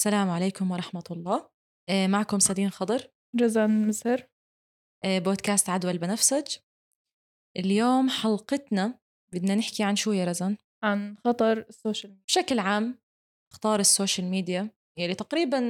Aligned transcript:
السلام 0.00 0.30
عليكم 0.30 0.70
ورحمة 0.70 1.04
الله. 1.10 1.50
آه، 1.88 2.06
معكم 2.06 2.38
سدين 2.38 2.70
خضر. 2.70 3.10
رزان 3.40 3.88
مزهر 3.88 4.26
آه، 5.04 5.18
بودكاست 5.18 5.70
عدوى 5.70 5.90
البنفسج. 5.90 6.56
اليوم 7.56 8.08
حلقتنا 8.10 8.98
بدنا 9.32 9.54
نحكي 9.54 9.82
عن 9.82 9.96
شو 9.96 10.12
يا 10.12 10.24
رزان؟ 10.24 10.56
عن 10.82 11.16
خطر 11.24 11.58
السوشيال 11.58 12.12
ميديا. 12.12 12.24
بشكل 12.26 12.58
عام 12.58 12.98
اخطار 13.52 13.80
السوشيال 13.80 14.26
ميديا 14.26 14.70
يلي 14.98 15.14
تقريبا 15.14 15.60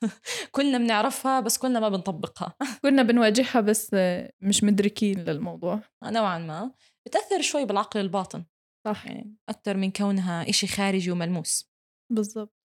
كلنا 0.54 0.78
بنعرفها 0.78 1.40
بس 1.40 1.58
كلنا 1.58 1.80
ما 1.80 1.88
بنطبقها. 1.88 2.56
كنا 2.82 3.02
بنواجهها 3.02 3.60
بس 3.60 3.96
مش 4.40 4.64
مدركين 4.64 5.18
للموضوع. 5.18 5.82
نوعا 6.04 6.38
ما. 6.38 6.74
بتأثر 7.06 7.40
شوي 7.40 7.64
بالعقل 7.64 8.00
الباطن. 8.00 8.44
صح. 8.84 9.06
يعني 9.06 9.36
أكثر 9.48 9.76
من 9.76 9.90
كونها 9.90 10.48
إشي 10.48 10.66
خارجي 10.66 11.10
وملموس. 11.10 11.72
بالضبط. 12.10 12.61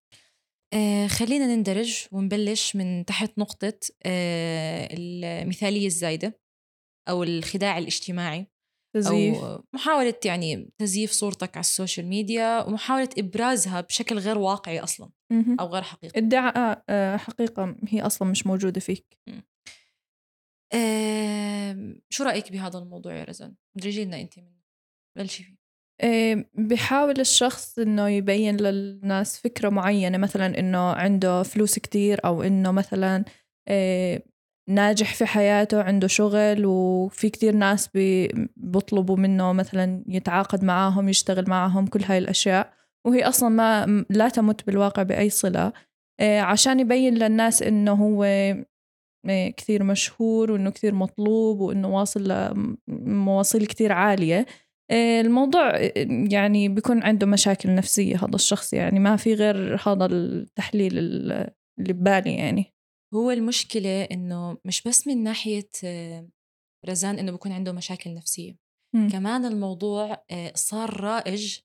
آه 0.72 1.06
خلينا 1.06 1.46
نتدرج 1.46 2.06
ونبلش 2.12 2.76
من 2.76 3.04
تحت 3.04 3.38
نقطة 3.38 3.78
آه 4.06 4.88
المثالية 4.92 5.86
الزايدة 5.86 6.40
أو 7.08 7.22
الخداع 7.22 7.78
الاجتماعي 7.78 8.46
تزييف. 8.96 9.44
أو 9.44 9.64
محاولة 9.72 10.14
يعني 10.24 10.70
تزييف 10.78 11.10
صورتك 11.12 11.56
على 11.56 11.60
السوشيال 11.64 12.06
ميديا 12.06 12.62
ومحاولة 12.62 13.08
إبرازها 13.18 13.80
بشكل 13.80 14.18
غير 14.18 14.38
واقعي 14.38 14.80
أصلا. 14.80 15.10
أو 15.60 15.66
غير 15.66 15.82
حقيقي. 15.82 16.18
ادعاء 16.20 16.84
آه، 16.88 17.16
حقيقة 17.16 17.76
هي 17.88 18.02
أصلا 18.02 18.28
مش 18.28 18.46
موجودة 18.46 18.80
فيك. 18.80 19.18
آه 20.74 21.94
شو 22.10 22.24
رأيك 22.24 22.52
بهذا 22.52 22.78
الموضوع 22.78 23.14
يا 23.14 23.24
رزان؟ 23.24 23.54
ادرجي 23.76 24.04
لنا 24.04 24.20
أنت 24.20 24.38
منه 24.38 24.58
بلشي 25.18 25.42
فيه. 25.42 25.57
بحاول 26.54 27.20
الشخص 27.20 27.78
إنه 27.78 28.08
يبين 28.08 28.56
للناس 28.56 29.38
فكرة 29.40 29.68
معينة 29.68 30.18
مثلا 30.18 30.58
إنه 30.58 30.78
عنده 30.92 31.42
فلوس 31.42 31.78
كتير 31.78 32.20
أو 32.24 32.42
إنه 32.42 32.70
مثلا 32.70 33.24
آه، 33.68 34.22
ناجح 34.68 35.14
في 35.14 35.26
حياته 35.26 35.82
عنده 35.82 36.06
شغل 36.08 36.66
وفي 36.66 37.30
كتير 37.30 37.54
ناس 37.54 37.88
بي- 37.88 38.48
بيطلبوا 38.56 39.16
منه 39.16 39.52
مثلا 39.52 40.04
يتعاقد 40.08 40.64
معاهم 40.64 41.08
يشتغل 41.08 41.44
معاهم 41.50 41.86
كل 41.86 42.02
هاي 42.04 42.18
الأشياء. 42.18 42.72
وهي 43.06 43.22
أصلا 43.28 43.48
ما 43.48 44.04
لا 44.10 44.28
تمت 44.28 44.66
بالواقع 44.66 45.02
بأي 45.02 45.30
صلة. 45.30 45.72
آه، 46.20 46.40
عشان 46.40 46.80
يبين 46.80 47.14
للناس 47.14 47.62
إنه 47.62 47.92
هو 47.92 48.24
كثير 49.56 49.82
مشهور 49.84 50.52
وإنه 50.52 50.70
كثير 50.70 50.94
مطلوب 50.94 51.60
وإنه 51.60 51.88
واصل 51.88 52.52
لمواصيل 52.88 53.66
كتير 53.66 53.92
عالية. 53.92 54.46
الموضوع 54.92 55.70
آه، 55.76 55.92
يعني 56.30 56.68
بيكون 56.68 57.02
عنده 57.02 57.26
مشاكل 57.26 57.74
نفسية 57.74 58.16
هذا 58.16 58.34
الشخص 58.34 58.72
يعني 58.72 58.98
ما 58.98 59.16
في 59.16 59.34
غير 59.34 59.76
هذا 59.88 60.06
التحليل 60.06 60.98
ال- 60.98 61.50
اللي 61.78 61.92
ببالي 61.92 62.34
يعني 62.34 62.74
هو 63.14 63.30
المشكلة 63.30 64.02
إنه 64.02 64.58
مش 64.64 64.82
بس 64.82 65.06
من 65.06 65.22
ناحية 65.22 65.68
آه، 65.84 66.28
رزان 66.86 67.18
إنه 67.18 67.32
بكون 67.32 67.52
عنده 67.52 67.72
مشاكل 67.72 68.14
نفسية 68.14 68.56
مم. 68.94 69.08
كمان 69.12 69.44
الموضوع 69.44 70.24
آه، 70.30 70.52
صار 70.54 71.00
رائج 71.00 71.58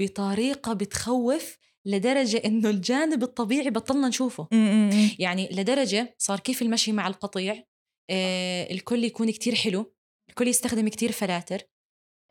بطريقة 0.00 0.72
بتخوف 0.72 1.58
لدرجة 1.86 2.36
إنه 2.44 2.70
الجانب 2.70 3.22
الطبيعي 3.22 3.70
بطلنا 3.70 4.08
نشوفه 4.08 4.48
م-م-م. 4.52 5.10
يعني 5.18 5.48
لدرجة 5.52 6.14
صار 6.18 6.40
كيف 6.40 6.62
المشي 6.62 6.92
مع 6.92 7.06
القطيع 7.08 7.64
آه، 8.10 8.70
الكل 8.72 9.04
يكون 9.04 9.30
كتير 9.30 9.54
حلو 9.54 9.94
الكل 10.30 10.48
يستخدم 10.48 10.88
كتير 10.88 11.12
فلاتر 11.12 11.56
آه، 11.56 11.60
آه، 11.60 11.75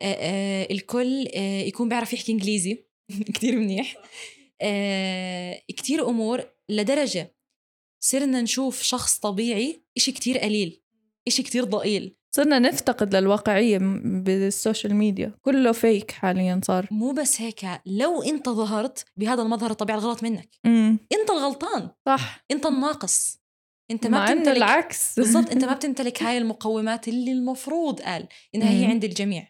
الكل 0.02 1.28
يكون 1.66 1.88
بيعرف 1.88 2.12
يحكي 2.12 2.32
إنجليزي 2.32 2.84
كتير 3.34 3.56
منيح. 3.58 3.96
كتير 5.68 6.08
أمور 6.08 6.44
لدرجة 6.68 7.36
صرنا 8.00 8.40
نشوف 8.40 8.82
شخص 8.82 9.18
طبيعي 9.18 9.82
إشي 9.96 10.12
كتير 10.12 10.38
قليل 10.38 10.82
إشي 11.28 11.42
كتير 11.42 11.64
ضئيل. 11.64 12.16
صرنا 12.36 12.58
نفتقد 12.58 13.16
للواقعية 13.16 13.78
بالسوشيال 14.04 14.94
ميديا. 14.94 15.34
كله 15.42 15.72
fake 15.72 16.10
حاليا 16.10 16.60
صار. 16.64 16.88
مو 16.90 17.12
بس 17.12 17.40
هيك 17.40 17.66
لو 17.86 18.22
أنت 18.22 18.48
ظهرت 18.48 19.04
بهذا 19.16 19.42
المظهر 19.42 19.70
الطبيعي 19.70 19.98
الغلط 19.98 20.22
منك. 20.22 20.48
م. 20.64 20.96
أنت 21.12 21.30
الغلطان. 21.30 21.90
صح. 22.06 22.44
أنت 22.50 22.66
الناقص. 22.66 23.38
أنت 23.90 24.06
ما 24.06 24.24
بتمتلك 24.24 24.56
العكس 24.56 25.14
بالضبط 25.16 25.50
أنت 25.50 25.64
ما 25.64 25.74
بتمتلك 25.78 26.22
هاي 26.22 26.38
المقومات 26.38 27.08
اللي 27.08 27.32
المفروض 27.32 28.00
قال 28.00 28.28
إنها 28.54 28.70
هي. 28.70 28.84
عند 28.84 29.04
الجميع. 29.04 29.48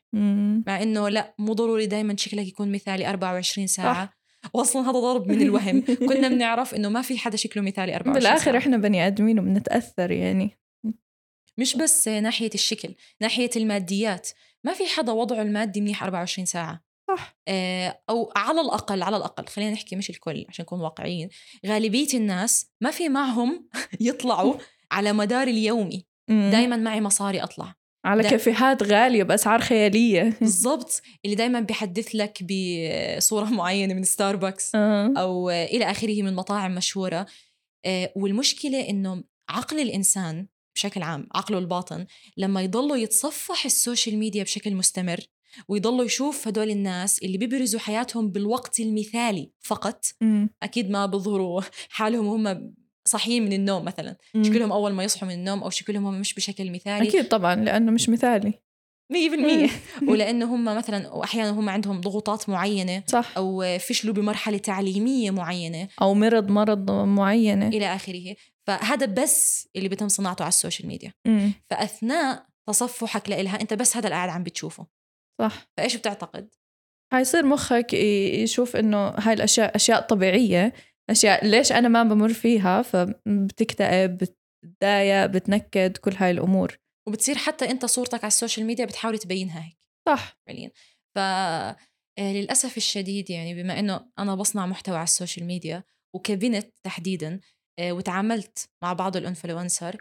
مع 0.66 0.82
إنه 0.82 1.08
لا 1.08 1.34
مو 1.38 1.52
ضروري 1.52 1.86
دايما 1.86 2.16
شكلك 2.16 2.46
يكون 2.46 2.72
مثالي 2.72 3.08
24 3.08 3.66
ساعة 3.66 4.06
صح. 4.06 4.16
واصلا 4.54 4.82
هذا 4.90 4.98
ضرب 4.98 5.28
من 5.28 5.42
الوهم 5.42 5.84
كنا 6.08 6.28
بنعرف 6.28 6.74
إنه 6.74 6.88
ما 6.88 7.02
في 7.02 7.18
حدا 7.18 7.36
شكله 7.36 7.62
مثالي 7.62 7.96
24 7.96 8.14
بالآخر 8.14 8.44
ساعة. 8.44 8.58
إحنا 8.58 8.76
بني 8.76 9.06
آدمين 9.06 9.38
وبنتأثر 9.38 10.10
يعني 10.10 10.58
مش 11.58 11.76
بس 11.76 12.08
ناحية 12.08 12.50
الشكل 12.54 12.94
ناحية 13.20 13.50
الماديات 13.56 14.28
ما 14.64 14.72
في 14.72 14.86
حدا 14.86 15.12
وضعه 15.12 15.42
المادي 15.42 15.80
منيح 15.80 16.02
24 16.02 16.46
ساعة 16.46 16.85
صح. 17.08 17.36
آه، 17.48 18.00
أو 18.10 18.32
على 18.36 18.60
الأقل 18.60 19.02
على 19.02 19.16
الأقل 19.16 19.46
خلينا 19.46 19.70
نحكي 19.70 19.96
مش 19.96 20.10
الكل 20.10 20.44
عشان 20.48 20.62
نكون 20.62 20.80
واقعيين 20.80 21.28
غالبية 21.66 22.08
الناس 22.14 22.66
ما 22.80 22.90
في 22.90 23.08
معهم 23.08 23.68
يطلعوا 24.00 24.54
على 24.92 25.12
مدار 25.12 25.48
اليومي 25.48 26.06
م. 26.30 26.50
دايما 26.50 26.76
معي 26.76 27.00
مصاري 27.00 27.42
أطلع. 27.42 27.74
على 28.06 28.22
دا- 28.22 28.30
كافيهات 28.30 28.82
غالية 28.82 29.22
بأسعار 29.22 29.60
خيالية. 29.60 30.22
بالضبط. 30.40 31.02
اللي 31.24 31.36
دايما 31.36 31.60
بحدث 31.60 32.08
لك 32.14 32.38
بصورة 32.42 33.44
معينة 33.60 33.94
من 33.94 34.02
ستاربكس 34.04 34.74
آه. 34.74 35.12
أو 35.16 35.50
إلى 35.50 35.90
آخره 35.90 36.22
من 36.22 36.34
مطاعم 36.34 36.74
مشهورة. 36.74 37.26
آه، 37.86 38.12
والمشكلة 38.16 38.88
إنه 38.88 39.24
عقل 39.48 39.80
الإنسان 39.80 40.46
بشكل 40.76 41.02
عام 41.02 41.28
عقله 41.34 41.58
الباطن 41.58 42.06
لما 42.36 42.62
يضلوا 42.62 42.96
يتصفح 42.96 43.64
السوشيال 43.64 44.18
ميديا 44.18 44.42
بشكل 44.42 44.74
مستمر 44.74 45.20
ويضلوا 45.68 46.04
يشوف 46.04 46.48
هدول 46.48 46.70
الناس 46.70 47.18
اللي 47.22 47.38
بيبرزوا 47.38 47.80
حياتهم 47.80 48.30
بالوقت 48.30 48.80
المثالي 48.80 49.50
فقط. 49.60 50.04
م. 50.20 50.46
أكيد 50.62 50.90
ما 50.90 51.06
بيظهروا 51.06 51.60
حالهم 51.90 52.26
وهم 52.26 52.74
صاحيين 53.04 53.44
من 53.44 53.52
النوم 53.52 53.84
مثلا. 53.84 54.16
م. 54.34 54.44
شكلهم 54.44 54.72
أول 54.72 54.92
ما 54.92 55.04
يصحوا 55.04 55.28
من 55.28 55.34
النوم 55.34 55.62
أو 55.62 55.70
شكلهم 55.70 56.06
هم 56.06 56.20
مش 56.20 56.34
بشكل 56.34 56.72
مثالي. 56.72 57.08
أكيد 57.08 57.28
طبعا 57.28 57.54
لأنه 57.54 57.92
مش 57.92 58.08
مثالي. 58.08 58.54
مية 59.12 59.30
بالمية. 59.30 59.68
ولأنه 60.08 60.54
هم 60.54 60.64
مثلا 60.64 61.12
وأحيانا 61.12 61.50
هم 61.50 61.68
عندهم 61.68 62.00
ضغوطات 62.00 62.48
معينة 62.48 63.02
صح. 63.06 63.32
أو 63.36 63.78
فشلوا 63.78 64.14
بمرحلة 64.14 64.58
تعليمية 64.58 65.30
معينة. 65.30 65.88
أو 66.02 66.14
مرض 66.14 66.50
مرض 66.50 66.90
معينة. 66.90 67.68
إلى 67.68 67.94
آخره. 67.94 68.36
فهذا 68.66 69.06
بس 69.06 69.68
اللي 69.76 69.88
بيتم 69.88 70.08
صناعته 70.08 70.42
على 70.42 70.48
السوشيال 70.48 70.88
ميديا. 70.88 71.12
م. 71.26 71.50
فأثناء 71.70 72.46
تصفحك 72.66 73.30
لإلها 73.30 73.60
أنت 73.60 73.74
بس 73.74 73.96
هذا 73.96 74.06
اللي 74.06 74.16
قاعد 74.16 74.28
عم 74.28 74.42
بتشوفه. 74.42 74.86
صح. 75.40 75.66
فايش 75.76 75.96
بتعتقد؟ 75.96 76.54
حيصير 77.12 77.46
مخك 77.46 77.94
يشوف 77.94 78.76
إنه 78.76 79.08
هاي 79.08 79.32
الأشياء 79.32 79.76
أشياء 79.76 80.00
طبيعية 80.00 80.72
أشياء 81.10 81.46
ليش 81.46 81.72
أنا 81.72 81.88
ما 81.88 82.02
بمر 82.02 82.32
فيها 82.32 82.82
فبتكتئب 82.82 84.18
بتضايق 84.64 85.26
بتنكد 85.26 85.96
كل 85.96 86.12
هاي 86.16 86.30
الأمور. 86.30 86.78
وبتصير 87.08 87.34
حتى 87.34 87.70
أنت 87.70 87.84
صورتك 87.86 88.24
على 88.24 88.28
السوشيال 88.28 88.66
ميديا 88.66 88.84
بتحاول 88.84 89.18
تبينها 89.18 89.64
هيك. 89.64 89.78
صح. 90.08 90.38
فعليا 90.46 90.70
ف 91.14 91.18
آه، 92.18 92.32
للأسف 92.32 92.76
الشديد 92.76 93.30
يعني 93.30 93.62
بما 93.62 93.78
إنه 93.78 94.10
أنا 94.18 94.34
بصنع 94.34 94.66
محتوى 94.66 94.96
على 94.96 95.04
السوشيال 95.04 95.46
ميديا 95.46 95.84
وكبنت 96.14 96.74
تحديدا 96.82 97.40
آه، 97.78 97.92
وتعاملت 97.92 98.68
مع 98.82 98.92
بعض 98.92 99.16
ال 99.16 99.23
influencer 99.23 99.96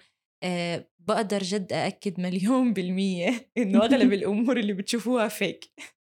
آه، 0.45 0.89
بقدر 0.99 1.43
جد 1.43 1.73
أأكد 1.73 2.19
مليون 2.19 2.73
بالمية 2.73 3.49
إنه 3.57 3.85
أغلب 3.85 4.13
الأمور 4.19 4.59
اللي 4.59 4.73
بتشوفوها 4.73 5.27
fake 5.27 5.71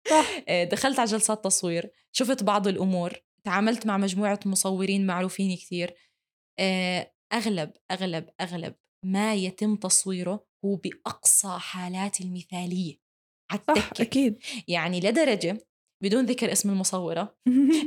آه، 0.50 0.64
دخلت 0.64 1.00
على 1.00 1.10
جلسات 1.10 1.44
تصوير 1.44 1.92
شفت 2.12 2.44
بعض 2.44 2.68
الأمور 2.68 3.14
تعاملت 3.44 3.88
مع 3.88 3.98
مجموعة 3.98 4.40
مصورين 4.46 5.06
معروفين 5.06 5.56
كثير 5.56 5.94
آه، 6.60 7.14
أغلب 7.34 7.72
أغلب 7.92 8.30
أغلب 8.42 8.76
ما 9.06 9.36
يتم 9.36 9.76
تصويره 9.76 10.48
هو 10.66 10.76
بأقصى 10.76 11.58
حالات 11.60 12.22
المثالية 12.22 13.02
على 13.52 13.62
صح 13.68 13.74
التكة 13.78 14.02
أكيد. 14.02 14.38
يعني 14.68 15.00
لدرجة 15.00 15.58
بدون 16.04 16.26
ذكر 16.26 16.52
اسم 16.52 16.70
المصورة 16.70 17.38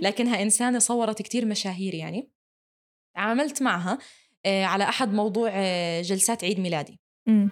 لكنها 0.02 0.42
إنسانة 0.42 0.78
صورت 0.78 1.22
كتير 1.22 1.44
مشاهير 1.44 1.94
يعني. 1.94 2.30
تعاملت 3.16 3.62
معها 3.62 3.92
آه، 3.92 3.98
على 4.46 4.84
أحد 4.84 5.12
موضوع 5.12 5.50
آه، 5.52 6.02
جلسات 6.02 6.44
عيد 6.44 6.60
ميلادي. 6.60 7.00
م. 7.28 7.48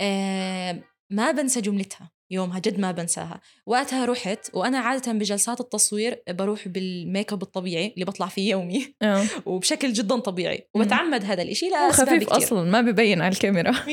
آه، 0.00 0.82
ما 1.12 1.30
بنسى 1.30 1.60
جملتها 1.60 2.10
يومها 2.30 2.58
جد 2.58 2.78
ما 2.78 2.92
بنساها. 2.92 3.40
وقتها 3.66 4.04
رحت 4.04 4.50
وأنا 4.54 4.78
عادة 4.78 5.12
بجلسات 5.12 5.60
التصوير 5.60 6.22
بروح 6.28 6.68
بالميك 6.68 7.32
اب 7.32 7.42
الطبيعي 7.42 7.92
اللي 7.94 8.04
بطلع 8.04 8.26
فيه 8.26 8.50
يومي. 8.50 8.94
آه. 9.02 9.24
وبشكل 9.46 9.92
جدا 9.92 10.18
طبيعي. 10.18 10.68
وبتعمد 10.74 11.24
هذا 11.24 11.42
الإشي 11.42 11.68
لأسباب 11.68 12.08
خفيف 12.08 12.22
كتير. 12.24 12.36
أصلا 12.36 12.70
ما 12.70 12.80
ببين 12.80 13.22
على 13.22 13.32
الكاميرا. 13.32 13.72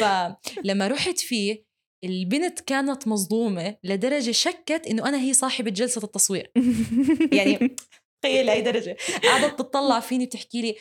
فلما 0.00 0.88
رحت 0.88 1.18
فيه 1.18 1.68
البنت 2.04 2.60
كانت 2.60 3.08
مصدومة 3.08 3.76
لدرجة 3.84 4.30
شكت 4.30 4.86
إنه 4.90 5.08
أنا 5.08 5.20
هي 5.20 5.32
صاحبة 5.32 5.70
جلسة 5.70 6.04
التصوير. 6.04 6.52
يعني 7.38 7.76
تخيل 8.22 8.50
هاي 8.50 8.62
درجة. 8.62 8.96
قعدت 9.24 9.58
تطلع 9.58 10.00
فيني 10.00 10.26
بتحكي 10.26 10.62
لي 10.62 10.76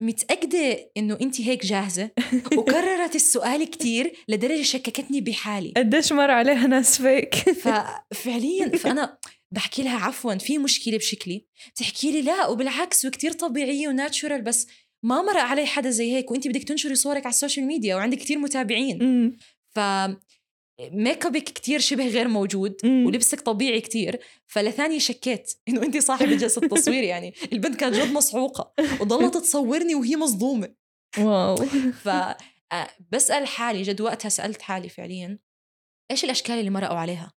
متأكدة 0.00 0.90
إنه 0.96 1.18
أنت 1.20 1.40
هيك 1.40 1.66
جاهزة؟ 1.66 2.10
وكررت 2.58 3.14
السؤال 3.14 3.64
كتير 3.64 4.12
لدرجة 4.28 4.62
شككتني 4.62 5.20
بحالي. 5.20 5.72
قديش 5.76 6.12
مر 6.12 6.30
عليها 6.30 6.66
ناس 6.66 7.02
fake؟ 7.02 7.34
ففعليا 7.62 8.68
فأنا 8.68 9.18
بحكي 9.50 9.82
لها 9.82 9.98
عفوا 9.98 10.34
في 10.34 10.58
مشكلة 10.58 10.96
بشكلي. 10.96 11.46
بتحكي 11.74 12.12
لي 12.12 12.22
لا 12.22 12.46
وبالعكس 12.46 13.04
وكتير 13.04 13.32
طبيعية 13.32 13.88
و 13.88 13.95
natural 13.95 14.42
بس 14.42 14.66
ما 15.02 15.22
مرق 15.22 15.42
علي 15.42 15.66
حدا 15.66 15.90
زي 15.90 16.12
هيك. 16.12 16.30
وأنت 16.30 16.48
بدك 16.48 16.64
تنشري 16.64 16.94
صورك 16.94 17.26
على 17.26 17.32
السوشيال 17.32 17.66
ميديا 17.66 17.96
وعندك 17.96 18.18
كتير 18.18 18.38
متابعين. 18.38 19.36
ف 19.74 19.80
ميك 20.80 21.26
ابك 21.26 21.44
كتير 21.44 21.80
شبه 21.80 22.08
غير 22.08 22.28
موجود 22.28 22.76
أمم. 22.84 23.06
ولبسك 23.06 23.40
طبيعي 23.40 23.80
كتير. 23.80 24.20
فلثانية 24.46 24.98
شكيت. 24.98 25.52
إنه 25.68 25.82
أنت 25.82 25.96
صاحبة 25.96 26.36
جلسة 26.36 26.60
تصوير 26.60 27.04
يعني. 27.04 27.34
البنت 27.52 27.76
كانت 27.76 27.94
جد 27.94 28.12
مصعوقة. 28.12 28.72
وضلت 29.00 29.36
تصورني 29.36 29.94
وهي 29.94 30.16
مصدومة. 30.16 30.74
واو. 31.18 31.56
ف 32.04 32.08
آه، 32.72 32.88
بسأل 33.12 33.46
حالي 33.46 33.82
جد 33.82 34.00
وقتها 34.00 34.28
سألت 34.28 34.62
حالي 34.62 34.88
فعليا 34.88 35.38
إيش 36.10 36.24
الأشكال 36.24 36.54
اللي 36.54 36.70
مرقوا 36.70 36.96
عليها؟ 36.96 37.32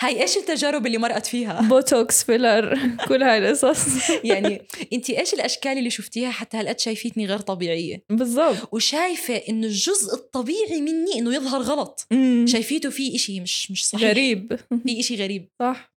هاي 0.00 0.22
إيش 0.22 0.36
التجارب 0.36 0.86
اللي 0.86 0.98
مرقت 0.98 1.26
فيها؟ 1.26 1.60
بوتوكس 1.68 2.24
filler 2.24 2.96
كل 3.08 3.22
هاي 3.22 3.38
القصص. 3.38 4.10
يعني 4.30 4.62
انت 4.92 5.10
إيش 5.10 5.34
الأشكال 5.34 5.78
اللي 5.78 5.90
شفتيها 5.90 6.30
حتى 6.30 6.56
هالقد 6.56 6.78
شايفيتني 6.78 7.26
غير 7.26 7.38
طبيعية؟ 7.38 8.04
بالضبط. 8.10 8.74
وشايفة 8.74 9.34
إنه 9.34 9.66
الجزء 9.66 10.14
الطبيعي 10.14 10.80
مني 10.80 11.18
إنه 11.18 11.34
يظهر 11.34 11.60
غلط. 11.60 12.06
أمم. 12.12 12.46
شايفيته 12.46 12.90
في 12.90 13.14
إشي 13.14 13.40
مش 13.40 13.70
مش 13.70 13.86
صحيح. 13.86 14.10
غريب. 14.10 14.56
في 14.86 15.00
إشي 15.00 15.16
غريب. 15.16 15.48
صح. 15.62 15.94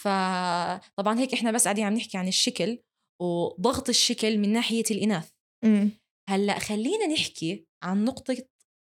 فطبعا 0.00 1.18
هيك 1.18 1.32
إحنا 1.32 1.52
بس 1.52 1.64
قاعدين 1.64 1.84
عم 1.84 1.94
نحكي 1.94 2.18
عن 2.18 2.28
الشكل 2.28 2.78
وضغط 3.22 3.88
الشكل 3.88 4.38
من 4.38 4.52
ناحية 4.52 4.84
الإناث. 4.90 5.28
أمم. 5.64 5.90
هلأ 6.30 6.58
خلينا 6.58 7.06
نحكي 7.06 7.66
عن 7.82 8.04
نقطة 8.04 8.36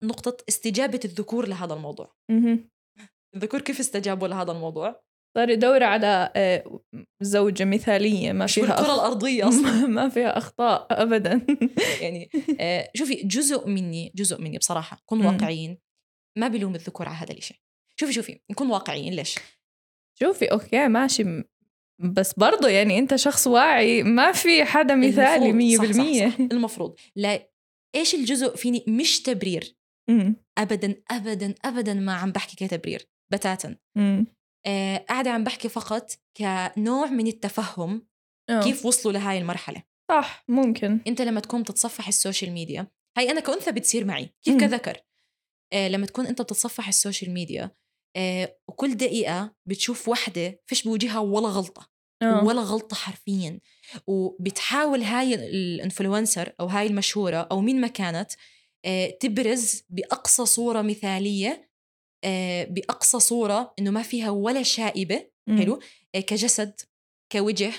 نقطة 0.04 0.38
استجابة 0.50 1.00
الذكور 1.06 1.48
لهذا 1.48 1.74
الموضوع. 1.74 2.14
أمم. 2.30 2.70
الذكور 3.36 3.62
كيف 3.62 3.80
استجابوا 3.80 4.28
لهذا 4.28 4.52
الموضوع؟ 4.52 5.02
صار 5.38 5.50
يدور 5.50 5.84
على 5.84 6.32
آه، 6.36 6.82
زوجة 7.22 7.66
مثالية 7.66 8.32
ما 8.32 8.46
فيها 8.48 8.66
بالكره 8.66 8.82
أخ... 8.82 8.90
الأرضية 8.90 9.48
أصلا؟ 9.48 9.88
ما 9.98 10.10
فيها 10.10 10.38
أخطاء 10.38 10.88
أبدا. 10.92 11.46
يعني 12.02 12.30
آه، 12.60 12.92
شوفي 12.96 13.16
جزء 13.16 13.68
مني 13.68 14.12
جزء 14.16 14.42
مني 14.42 14.58
بصراحة 14.58 15.02
كن. 15.06 15.26
واقعيين 15.26 15.78
ما 16.38 16.48
بلوم 16.48 16.76
الذكور 16.76 17.08
على 17.10 17.18
هذا 17.18 17.34
الشيء 17.34 17.58
شوفي 18.00 18.14
شوفي 18.14 18.40
نكون 18.52 18.70
واقعيين 18.70 19.14
ليش؟ 19.14 19.36
شوفي 20.20 20.46
okay 20.46 20.88
ماشي 20.88 21.44
بس 22.00 22.34
برضو 22.34 22.68
يعني 22.68 23.00
أنت 23.00 23.16
شخص 23.16 23.48
واعي 23.48 24.04
ما 24.04 24.32
في 24.32 24.64
حدا 24.66 24.96
مثالي 24.96 25.50
المفروض- 25.50 25.56
مية 25.56 25.78
صح- 25.78 25.84
صح- 25.84 25.88
بالمية. 25.92 26.30
صح. 26.30 26.36
المفروض. 26.40 26.96
لا 27.16 27.50
إيش 27.96 28.16
الجزء 28.16 28.56
فيني؟ 28.56 28.86
مش 28.88 29.22
تبرير. 29.22 29.76
أمم. 30.10 30.36
ابدا 30.58 30.96
ابدا 31.12 31.56
ابدا 31.66 31.94
ما 31.94 32.14
عم 32.14 32.32
بحكي 32.32 32.68
كتبرير. 32.68 33.08
بتاتا. 33.32 33.78
آه، 34.66 34.98
قاعدة 34.98 35.32
عم 35.32 35.44
بحكي 35.44 35.70
فقط 35.70 36.12
كنوع 36.38 37.06
من 37.06 37.28
التفهم 37.28 38.08
آه. 38.50 38.64
كيف 38.64 38.86
وصلوا 38.86 39.14
لهاي 39.14 39.38
المرحلة 39.38 39.84
صح 40.12 40.44
ممكن 40.48 41.00
انت 41.08 41.22
لما 41.22 41.40
تكون 41.40 41.64
تتصفح 41.64 42.08
السوشيال 42.08 42.52
ميديا 42.52 42.88
هاي 43.18 43.32
أنا 43.32 43.40
كأنثى 43.40 43.72
بتصير 43.72 44.06
معي 44.06 44.30
كيف 44.44 44.54
مم. 44.54 44.60
كذكر 44.60 44.98
آه 45.74 45.88
لما 45.88 46.06
تكون 46.06 46.26
أنت 46.26 46.42
بتتصفح 46.42 46.88
السوشيال 46.88 47.32
ميديا 47.32 47.72
آه 48.16 48.58
وكل 48.68 48.96
دقيقة 48.96 49.56
بتشوف 49.66 50.10
وحدة 50.10 50.62
فيش 50.66 50.84
بوجهها 50.84 51.20
ولا 51.20 51.48
غلطة 51.48 51.90
آه. 52.22 52.44
ولا 52.44 52.62
غلطة 52.62 52.96
حرفيا 52.96 53.60
وبتحاول 54.08 55.02
هاي 55.04 55.36
ال 55.36 55.46
influencer 55.46 56.54
أو 56.60 56.68
هاي 56.68 56.88
المشهورة 56.88 57.38
أو 57.38 57.62
مين 57.62 57.82
ما 57.82 57.88
كانت 57.88 58.32
آه 58.86 59.10
تبرز 59.10 59.84
بأقصى 59.90 60.46
صورة 60.46 60.82
مثالية 60.82 61.50
آه 61.50 61.71
بأقصى 62.66 63.20
صورة 63.20 63.74
إنه 63.80 63.92
ما 63.92 64.02
فيها 64.02 64.30
ولا 64.30 64.64
شائبة 64.64 65.32
أمم. 65.50 65.58
حلو 65.58 65.80
آه 66.16 66.20
كجسد 66.20 66.82
كوجه 67.32 67.72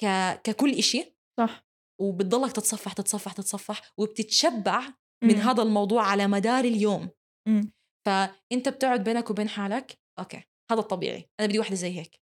ك... 0.00 0.06
ككل 0.44 0.72
إشي 0.72 1.16
صح 1.40 1.66
وبتضلك 2.00 2.52
تتصفح 2.52 2.92
تتصفح 2.92 3.32
تتصفح 3.32 3.92
وبتتشبع 3.98 4.80
من 5.24 5.30
أمم. 5.30 5.40
هذا 5.40 5.62
الموضوع 5.62 6.06
على 6.06 6.26
مدار 6.26 6.64
اليوم 6.64 7.08
أمم. 7.48 7.72
فأنت 8.06 8.68
بتقعد 8.68 9.04
بينك 9.04 9.30
وبين 9.30 9.48
حالك 9.48 9.98
أوكي 10.18 10.42
هذا 10.70 10.80
الطبيعي 10.80 11.30
أنا 11.40 11.48
بدي 11.48 11.58
واحدة 11.58 11.74
زي 11.74 11.98
هيك 11.98 12.20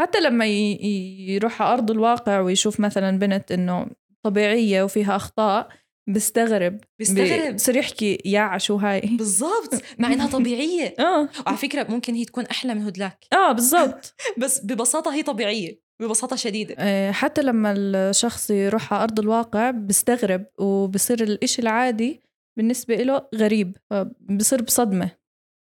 حتى 0.00 0.20
لما 0.20 0.46
يروح 0.46 1.62
على 1.62 1.72
أرض 1.72 1.90
الواقع 1.90 2.40
ويشوف 2.40 2.80
مثلا 2.80 3.18
بنت 3.18 3.52
إنه 3.52 3.90
طبيعية 4.22 4.82
وفيها 4.82 5.16
أخطاء 5.16 5.68
بستغرب. 6.08 6.80
بيستغرب. 6.98 7.54
بصير 7.54 7.76
يحكي 7.76 8.18
يا 8.24 8.58
شو 8.58 8.76
هاي؟ 8.76 9.00
بالضبط. 9.18 9.82
مع 9.98 10.12
إنها 10.12 10.26
طبيعية. 10.26 10.94
آه. 11.00 11.28
وعلى 11.46 11.56
فكرة 11.58 11.90
ممكن 11.90 12.14
هي 12.14 12.24
تكون 12.24 12.44
أحلى 12.46 12.74
من 12.74 12.82
هدلاك 12.82 13.24
آه 13.32 13.52
بالضبط. 13.52 14.14
بس 14.42 14.60
ببساطة 14.64 15.14
هي 15.14 15.22
طبيعية. 15.22 15.84
ببساطة 16.00 16.36
شديدة. 16.36 16.74
آه، 16.78 17.10
حتى 17.10 17.42
لما 17.42 17.72
الشخص 17.76 18.50
يروح 18.50 18.92
على 18.94 19.02
أرض 19.02 19.20
الواقع 19.20 19.70
بستغرب 19.70 20.46
وبصير 20.58 21.22
الإشي 21.22 21.62
العادي 21.62 22.20
بالنسبة 22.58 22.94
له 22.96 23.28
غريب 23.34 23.76
فبصير 23.90 24.62
بصدمة. 24.62 25.10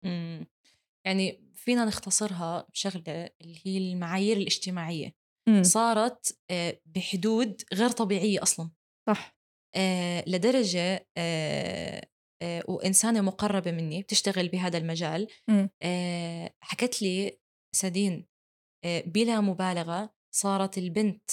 مم. 0.06 0.48
يعني 1.06 1.44
فينا 1.56 1.86
نختصرها 1.86 2.68
بشغلة 2.74 3.30
اللي 3.42 3.57
هي 3.66 3.78
المعايير 3.78 4.38
الاجتماعية. 4.38 5.13
مم. 5.48 5.63
صارت 5.63 6.38
آه، 6.51 6.80
بحدود 6.86 7.62
غير 7.74 7.90
طبيعية 7.90 8.44
أصلا. 8.44 8.69
صح. 9.07 9.36
آه، 9.75 10.23
لدرجة 10.27 11.07
آه، 11.17 12.07
آه، 12.41 12.63
وإنسانة 12.67 13.21
مقربة 13.21 13.71
مني 13.71 14.01
بتشتغل 14.01 14.47
بهذا 14.47 14.77
المجال. 14.77 15.27
حكت 16.63 17.01
لي 17.01 17.39
سدين 17.75 18.27
بلا 18.85 19.41
مبالغة 19.41 20.13
صارت 20.35 20.77
البنت 20.77 21.31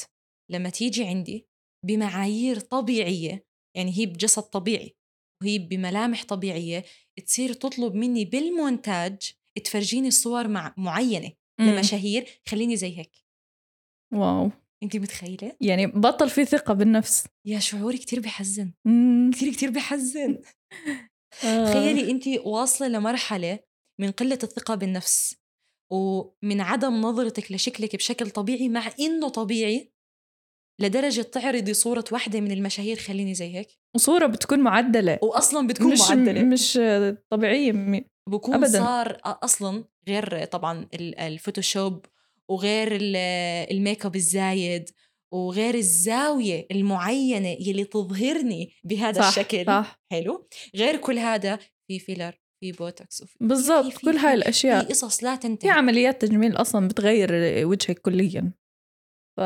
لما 0.50 0.70
تيجي 0.70 1.04
عندي 1.04 1.48
بمعايير 1.87 2.60
طبيعية 2.60 3.46
يعني 3.76 3.98
هي 3.98 4.06
بجسد 4.06 4.42
طبيعي 4.42 4.96
وهي 5.42 5.58
بملامح 5.58 6.25
طبيعية 6.25 6.84
تصير 7.26 7.52
تطلب 7.52 7.94
مني 7.94 8.25
بالمونتاج 8.25 9.32
تفرجيني 9.64 10.10
صور 10.10 10.48
مع 10.48 10.75
معينة 10.76 11.32
مم. 11.60 11.70
لمشاهير 11.70 12.40
خليني 12.49 12.76
زي 12.76 12.99
هيك. 12.99 13.12
واو. 14.12 14.50
انت 14.82 14.96
متخيلة؟ 14.96 15.52
يعني 15.60 15.87
بطل 15.87 16.30
في 16.30 16.44
ثقة 16.44 16.75
بالنفس 16.75 17.25
يا 17.46 17.58
شعوري 17.58 17.99
كتير 17.99 18.20
بحزن 18.20 18.72
مم. 18.84 19.30
كتير 19.34 19.52
كتير 19.52 19.70
بحزن 19.70 20.38
آه. 21.44 21.64
تخيلي 21.70 22.10
انت 22.10 22.28
واصلة 22.28 22.88
لمرحلة 22.88 23.58
من 24.00 24.10
قلة 24.10 24.38
الثقة 24.42 24.75
بالنفس 24.75 25.37
ومن 25.92 26.60
عدم 26.60 26.94
نظرتك 27.00 27.52
لشكلك 27.52 27.96
بشكل 27.96 28.30
طبيعي 28.30 28.68
مع 28.68 28.90
إنه 29.00 29.28
طبيعي 29.28 29.92
لدرجة 30.80 31.22
تعرضي 31.22 31.75
صورة 31.75 32.04
واحدة 32.12 32.40
من 32.40 32.50
المشاهير 32.52 32.96
خليني 32.96 33.34
زي 33.34 33.54
هيك 33.54 33.68
وصورة 33.94 34.26
بتكون 34.26 34.60
معدلة 34.60 35.18
واصلا 35.22 35.66
بتكون 35.66 35.92
مش 35.92 36.00
معدلة 36.00 36.42
مش 36.42 36.80
طبيعية 37.30 37.72
بكون 38.28 38.54
أبداً. 38.54 38.78
صار 38.78 39.20
أصلا 39.25 39.84
غير 40.08 40.44
طبعا 40.44 40.88
ال- 40.94 41.18
الفوتوشوب 41.18 42.06
وغير 42.50 42.97
ال- 42.97 43.16
الميك 43.76 44.07
أب 44.07 44.16
الزايد 44.16 44.90
وغير 45.33 45.75
الزاوية 45.75 46.66
المعينة 46.71 47.49
يلي 47.49 47.85
تظهرني 47.85 48.73
بهذا 48.85 49.21
صح 49.21 49.26
الشكل. 49.28 49.66
صح. 49.66 50.00
حلو. 50.12 50.49
غير 50.76 50.97
كل 50.97 51.19
هذا 51.19 51.59
في 51.88 51.99
filler 51.99 52.33
في 52.61 52.73
بوتوكس 52.73 53.23
وفي 53.23 53.37
بالضبط 53.40 53.85
في- 53.85 53.90
في- 53.99 54.07
كل 54.07 54.12
في- 54.12 54.19
هاي 54.19 54.33
في 54.33 54.35
الأشياء. 54.35 54.85
قصص 54.88 55.25
لا 55.25 55.35
في 55.35 55.40
تنتهي 55.42 55.71
عمليات 55.71 56.21
تجميل 56.23 56.57
أصلا 56.57 56.88
بتغير 56.88 57.28
وجهك 57.66 57.99
كليا. 57.99 58.52
ف 59.37 59.40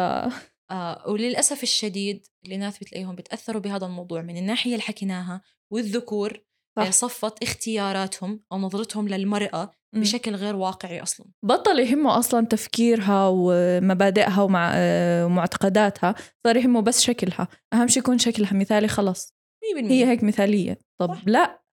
آه 0.70 1.04
وللأسف 1.08 1.62
الشديد 1.62 2.26
الإناث 2.46 2.78
بتلاقيهم 2.78 3.14
بتأثروا 3.14 3.60
بهذا 3.60 3.86
الموضوع 3.86 4.22
من 4.22 4.36
الناحية 4.36 4.70
اللي 4.72 4.82
حكيناها 4.82 5.42
والذكور 5.72 6.44
صح. 6.76 6.82
آه، 6.86 6.90
صفت 6.90 7.42
اختياراتهم 7.42 8.44
أو 8.52 8.58
نظرتهم 8.58 9.08
للمرأة. 9.08 9.70
بشكل 10.00 10.34
غير 10.34 10.56
واقعي 10.56 11.02
أصلا. 11.02 11.26
بطل 11.42 11.78
يهمه 11.78 12.18
أصلا 12.18 12.46
تفكيرها 12.46 13.28
ومبادئها 13.32 14.42
ومع 14.42 14.72
آه، 14.74 15.26
ومعتقداتها 15.26 16.14
صار 16.46 16.56
يهمه 16.56 16.82
بس 16.82 17.02
شكلها. 17.02 17.48
أهم 17.72 17.88
شيء 17.88 18.02
يكون 18.02 18.18
شكلها 18.18 18.54
مثالي 18.54 18.88
خلص 18.88 19.34
100% 19.76 19.90
هي 19.90 20.06
هيك 20.06 20.24
مثالية. 20.24 20.78
طب 21.00 21.14
صح. 21.14 21.22
لا. 21.26 21.64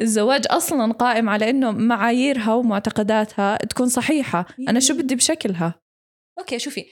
الزواج 0.00 0.44
أصلا 0.50 0.92
قائم 0.92 1.28
على 1.28 1.50
إنه 1.50 1.70
معاييرها 1.70 2.54
ومعتقداتها 2.54 3.56
تكون 3.56 3.88
صحيحة. 3.88 4.46
أنا 4.68 4.80
شو 4.80 4.94
بدي 4.94 5.14
بشكلها؟ 5.14 5.80
okay 6.38 6.58
شوفي. 6.58 6.84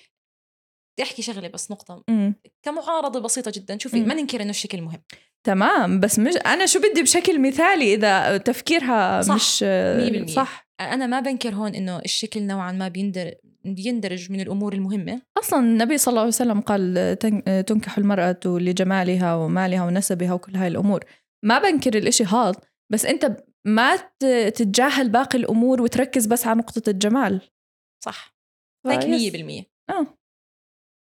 بدي 0.98 1.02
أحكي 1.08 1.22
شغلة 1.22 1.48
بس 1.48 1.70
نقطة 1.70 2.04
مم. 2.08 2.34
كمعارضة 2.62 3.20
بسيطة 3.20 3.52
جدا 3.54 3.78
شوفي. 3.78 4.00
ما 4.00 4.14
ننكر 4.14 4.42
إنه 4.42 4.50
الشكل 4.50 4.82
مهم 4.82 5.02
تمام 5.46 6.00
بس 6.00 6.18
مش 6.18 6.34
أنا 6.46 6.66
شو 6.66 6.78
بدي 6.78 7.02
بشكل 7.02 7.40
مثالي 7.40 7.94
إذا 7.94 8.36
تفكيرها 8.36 9.22
صح. 9.22 9.34
مش 9.34 9.60
آه، 9.66 10.10
100%. 10.26 10.26
صح 10.30 10.68
أنا 10.80 11.06
ما 11.06 11.20
بنكر 11.20 11.54
هون 11.54 11.74
إنه 11.74 11.98
الشكل 11.98 12.42
نوعا 12.42 12.72
ما 12.72 12.88
بيندر 12.88 13.34
بيندرج 13.64 14.32
من 14.32 14.40
الأمور 14.40 14.72
المهمة 14.72 15.22
أصلا 15.38 15.58
النبي 15.60 15.98
صلى 15.98 16.12
الله 16.12 16.20
عليه 16.20 16.28
وسلم 16.28 16.60
قال 16.60 17.16
تن- 17.20 17.64
تنكح 17.66 17.98
المرأة 17.98 18.40
لجمالها 18.44 19.34
ومالها 19.34 19.84
ونسبها 19.84 20.32
وكل 20.32 20.56
هاي 20.56 20.68
الأمور 20.68 21.04
ما 21.44 21.58
بنكر 21.58 21.98
الإشي 21.98 22.24
هذا 22.24 22.60
بس 22.92 23.06
أنت 23.06 23.36
ما 23.66 23.96
تتجاهل 24.50 25.08
باقي 25.08 25.38
الأمور 25.38 25.82
وتركز 25.82 26.26
بس 26.26 26.46
على 26.46 26.58
نقطة 26.58 26.90
الجمال 26.90 27.40
صح 28.04 28.34
هيك 28.86 29.00
فيس. 29.00 29.32
100% 29.36 29.64
آه. 29.90 30.17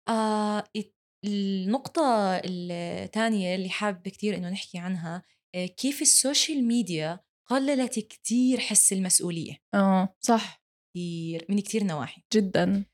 آه 0.10 0.64
الت- 0.76 0.96
النقطة 1.26 2.02
الثانية 2.46 3.56
اللي 3.56 3.70
حابة 3.70 4.12
كتير 4.12 4.36
إنه 4.36 4.50
نحكي 4.50 4.78
عنها 4.78 5.24
آه، 5.56 5.66
كيف 5.66 6.02
ال 6.02 6.11
social 6.11 6.64
media 6.68 7.20
قللت 7.50 8.00
كتير 8.00 8.60
حس 8.60 8.94
المسؤولية؟ 8.94 9.58
آه 9.74 10.16
صح. 10.22 10.62
كتير 10.94 11.46
من 11.50 11.60
كتير 11.60 11.84
نواحي. 11.84 12.22
جدا. 12.34 12.86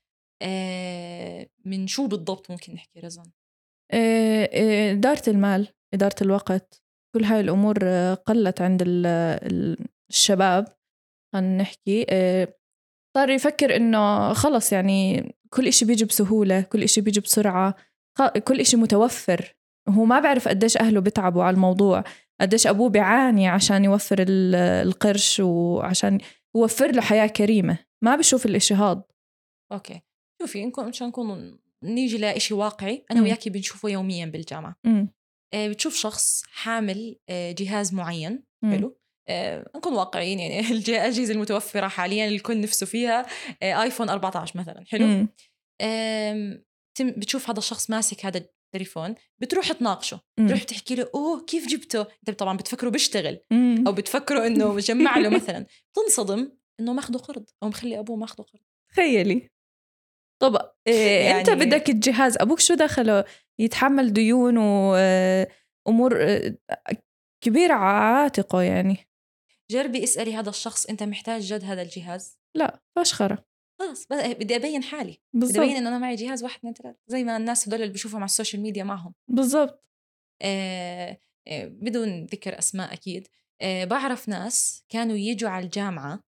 آه، 0.42 1.48
من 1.64 1.86
شو 1.86 2.06
بالضبط 2.06 2.50
ممكن 2.50 2.74
نحكي 2.74 3.00
رزان؟ 3.00 3.30
آه، 3.92 4.48
آه، 4.52 4.92
إدارة 4.92 5.22
المال 5.30 5.68
إدارة 5.94 6.14
الوقت. 6.22 6.82
كل 7.14 7.24
هاي 7.24 7.40
الأمور 7.40 7.78
آه، 7.82 8.14
قلت 8.14 8.60
عند 8.60 8.82
ال- 8.82 9.06
ال- 9.06 9.86
الشباب 10.10 10.76
خلينا 11.34 11.56
نحكي. 11.62 12.06
آه، 12.10 12.54
صار 13.16 13.30
يفكر 13.30 13.76
إنه 13.76 14.32
خلص 14.32 14.72
يعني 14.72 15.32
كل 15.54 15.68
إشي 15.68 15.84
بيجي 15.84 16.04
بسهولة 16.04 16.60
كل 16.60 16.82
إشي 16.82 17.00
بيجي 17.00 17.20
بسرعة. 17.20 17.74
كل 18.48 18.60
إشي 18.60 18.76
متوفر. 18.76 19.54
هو 19.88 20.04
ما 20.04 20.20
بعرف 20.20 20.48
قديش 20.48 20.76
أهله 20.76 21.00
بتعبوا 21.00 21.44
على 21.44 21.54
الموضوع. 21.54 22.04
قديش 22.40 22.66
أبوه 22.66 22.88
بيعاني 22.90 23.48
عشان 23.48 23.84
يوفر 23.84 24.16
ال- 24.18 24.54
القرش 24.88 25.40
وعشان 25.40 26.18
يوفر 26.56 26.92
له 26.92 27.00
حياة 27.02 27.26
كريمة. 27.26 27.78
ما 28.04 28.16
بشوف 28.16 28.46
الإشي 28.46 28.74
هاد. 28.74 29.02
أوكي. 29.72 30.00
شوفي 30.42 30.64
نكون 30.66 30.88
مشان 30.88 31.06
نكون 31.08 31.58
نيجي 31.84 32.18
لإشي 32.18 32.54
واقعي 32.54 33.04
أنا 33.10 33.20
مم. 33.20 33.26
وياكي 33.26 33.50
بنشوفه 33.50 33.88
يوميا 33.88 34.26
بالجامعة. 34.26 34.76
مم. 34.84 35.08
آه، 35.54 35.68
بتشوف 35.68 35.94
شخص 35.96 36.42
حامل 36.52 37.16
آه، 37.28 37.52
جهاز 37.52 37.94
معين. 37.94 38.42
مم. 38.62 38.72
حلو. 38.72 38.98
نكون 39.76 39.92
واقعيين 39.92 40.38
يعني. 40.40 40.60
الأجهزة 40.70 41.34
المتوفرة 41.34 41.88
حاليا 41.88 42.28
الكل 42.28 42.60
نفسه 42.60 42.86
فيها 42.86 43.26
آه، 43.62 43.82
آيفون 43.82 44.08
14 44.08 44.58
مثلا. 44.58 44.84
حلو؟ 44.88 45.26
بتشوف 47.00 47.50
هذا 47.50 47.58
الشخص 47.58 47.90
ماسك 47.90 48.26
هذا 48.26 48.38
التليفون 48.38 49.14
بتروح 49.38 49.72
تناقشه. 49.72 50.20
بتروح 50.40 50.62
تحكي 50.62 50.94
له 50.94 51.10
أوه 51.14 51.44
كيف 51.44 51.66
جبته؟ 51.66 52.00
انت 52.00 52.38
طبعا 52.38 52.56
بتفكره 52.56 52.88
بيشتغل. 52.88 53.40
أو 53.86 53.92
بتفكره 53.92 54.46
إنه 54.46 54.78
جمع 54.88 55.18
له 55.18 55.28
مثلا. 55.28 55.66
تنصدم 55.94 56.52
إنه 56.80 56.92
ماخذه 56.92 57.16
قرض 57.16 57.50
أو 57.62 57.68
مخلي 57.68 57.98
أبوه 57.98 58.16
ماخذه 58.16 58.42
قرض. 58.42 58.62
تخيلي. 58.92 59.50
طب 60.42 60.72
إيه 60.86 61.20
يعني... 61.26 61.40
أنت 61.40 61.50
بدك 61.50 61.90
الجهاز 61.90 62.36
أبوك 62.38 62.60
شو 62.60 62.74
دخله؟ 62.74 63.24
يتحمل 63.58 64.12
ديون 64.12 64.58
وامور 64.58 66.18
كبيرة 67.44 67.74
على 67.74 68.22
عاتقة 68.22 68.62
يعني. 68.62 69.11
جربي 69.72 70.04
اسألي 70.04 70.34
هذا 70.34 70.50
الشخص 70.50 70.86
أنت 70.86 71.02
محتاج 71.02 71.42
جد 71.42 71.64
هذا 71.64 71.82
الجهاز. 71.82 72.38
لا 72.56 72.82
فشخره 72.96 73.44
خلص 73.80 74.06
بدي 74.10 74.56
أبين 74.56 74.82
حالي. 74.82 75.12
بدي 75.12 75.46
أبين 75.46 75.60
بالضبط 75.60 75.76
إنه 75.76 75.88
أنا 75.88 75.98
معي 75.98 76.14
جهاز 76.14 76.42
واحد 76.42 76.58
اثنين 76.58 76.74
ثلاث 76.74 76.96
زي 77.06 77.24
ما 77.24 77.36
الناس 77.36 77.68
هدول 77.68 77.82
اللي 77.82 77.92
بشوفهم 77.92 78.20
على 78.20 78.24
ال 78.24 78.29
social 78.29 78.62
media 78.62 78.84
معهم. 78.84 79.14
بالضبط. 79.28 79.84
آه 80.42 81.18
آه 81.48 81.66
بدون 81.66 82.24
ذكر 82.24 82.58
أسماء 82.58 82.92
أكيد. 82.92 83.28
آه 83.62 83.84
بعرف 83.84 84.28
ناس 84.28 84.84
كانوا 84.88 85.16
يجوا 85.16 85.50
على 85.50 85.64
الجامعة 85.64 86.20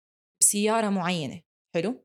بسيارة 0.41 0.89
معينة. 0.89 1.41
حلو؟ 1.75 2.05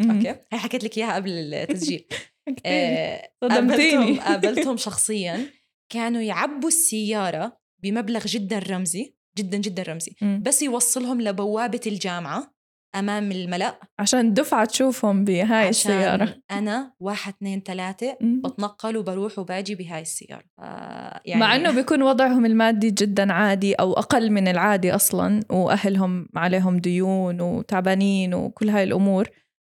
مم. 0.00 0.10
أوكي. 0.10 0.40
هي 0.52 0.58
حكيت 0.58 0.84
لك 0.84 0.98
إياها 0.98 1.14
قبل 1.14 1.30
التسجيل. 1.30 2.06
آه. 2.66 3.30
قابلتهم 3.42 4.20
قابلتهم 4.20 4.76
شخصيا 4.86 5.50
كانوا 5.92 6.22
يعبوا 6.22 6.68
السيارة 6.68 7.60
بمبلغ 7.82 8.26
جدا 8.26 8.58
رمزي. 8.58 9.14
جدا 9.38 9.58
جدا 9.58 9.82
رمزي. 9.82 10.12
مم. 10.22 10.42
بس 10.44 10.62
يوصلهم 10.62 11.20
لبوابة 11.20 11.80
الجامعة 11.86 12.54
أمام 12.94 13.32
الملأ. 13.32 13.80
عشان 13.98 14.20
الدفعة 14.20 14.64
تشوفهم 14.64 15.24
بهاي 15.24 15.68
عشان 15.68 15.68
السيارة. 15.68 16.36
أنا 16.50 16.92
واحد 17.00 17.34
اثنين 17.34 17.60
ثلاثة 17.60 18.16
مم. 18.20 18.42
بتنقل 18.44 18.96
وبروح 18.96 19.38
وباجي 19.38 19.74
بهاي 19.74 20.02
السيارة. 20.02 20.44
آه 20.58 21.20
يعني 21.24 21.40
مع 21.40 21.56
إنه 21.56 21.70
بيكون 21.70 22.02
وضعهم 22.02 22.46
المادي 22.46 22.90
جدا 22.90 23.32
عادي 23.32 23.74
أو 23.74 23.92
أقل 23.92 24.30
من 24.30 24.48
العادي 24.48 24.94
أصلا 24.94 25.40
وأهلهم 25.50 26.28
عليهم 26.36 26.78
ديون 26.78 27.40
وتعبانين 27.40 28.34
وكل 28.34 28.68
هاي 28.68 28.82
الأمور. 28.84 29.28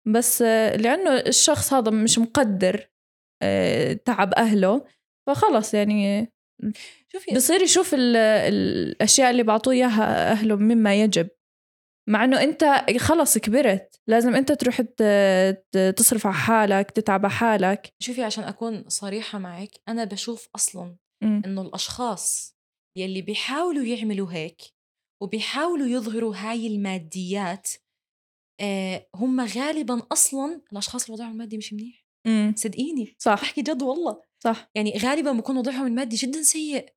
بس 0.08 0.42
آه، 0.42 0.76
لأنه 0.76 1.10
الشخص 1.10 1.72
هذا 1.74 1.90
مش 1.90 2.18
مقدر 2.18 2.88
آه، 3.42 3.92
تعب 3.92 4.34
أهله 4.34 4.84
فخلص 5.26 5.74
يعني 5.74 6.32
شوفي 7.18 7.34
بصير 7.34 7.62
يشوف 7.62 7.94
ال- 7.94 8.16
الأشياء 8.16 9.30
اللي 9.30 9.42
بعطوه 9.42 9.72
إياها 9.74 10.32
أهله 10.32 10.56
مما 10.56 10.94
يجب. 11.02 11.28
مع 12.08 12.24
إنه 12.24 12.42
أنت 12.42 12.84
خلص 12.98 13.38
كبرت 13.38 14.00
لازم 14.06 14.34
أنت 14.34 14.52
تروح 14.52 14.80
تصرف 15.96 16.26
على 16.26 16.34
حالك 16.34 16.90
تتعب 16.90 17.26
على 17.26 17.34
حالك. 17.34 17.92
شوفي 18.02 18.22
عشان 18.22 18.44
أكون 18.44 18.84
صريحة 18.88 19.38
معك 19.38 19.70
أنا 19.88 20.04
بشوف 20.04 20.48
أصلا. 20.54 20.96
إنه 21.22 21.62
الأشخاص 21.62 22.56
يلي 22.98 23.22
بيحاولوا 23.22 23.84
يعملوا 23.84 24.32
هيك 24.32 24.62
وبيحاولوا 25.22 25.86
يظهروا 25.86 26.36
هاي 26.36 26.66
الماديات 26.66 27.68
آه 28.60 29.06
هم 29.14 29.40
غالبا 29.40 30.02
أصلا 30.12 30.60
الأشخاص 30.72 31.04
اللي 31.04 31.14
وضعهم 31.14 31.32
المادي 31.32 31.56
مش 31.58 31.72
منيح. 31.72 32.06
صدقيني. 32.54 33.16
صح. 33.18 33.34
بحكي 33.42 33.62
جد 33.62 33.82
والله. 33.82 34.22
صح. 34.44 34.70
يعني 34.74 34.98
غالبا 34.98 35.32
بكون 35.32 35.56
وضعهم 35.56 35.86
المادي 35.86 36.16
جدا 36.16 36.42
سيء. 36.42 36.95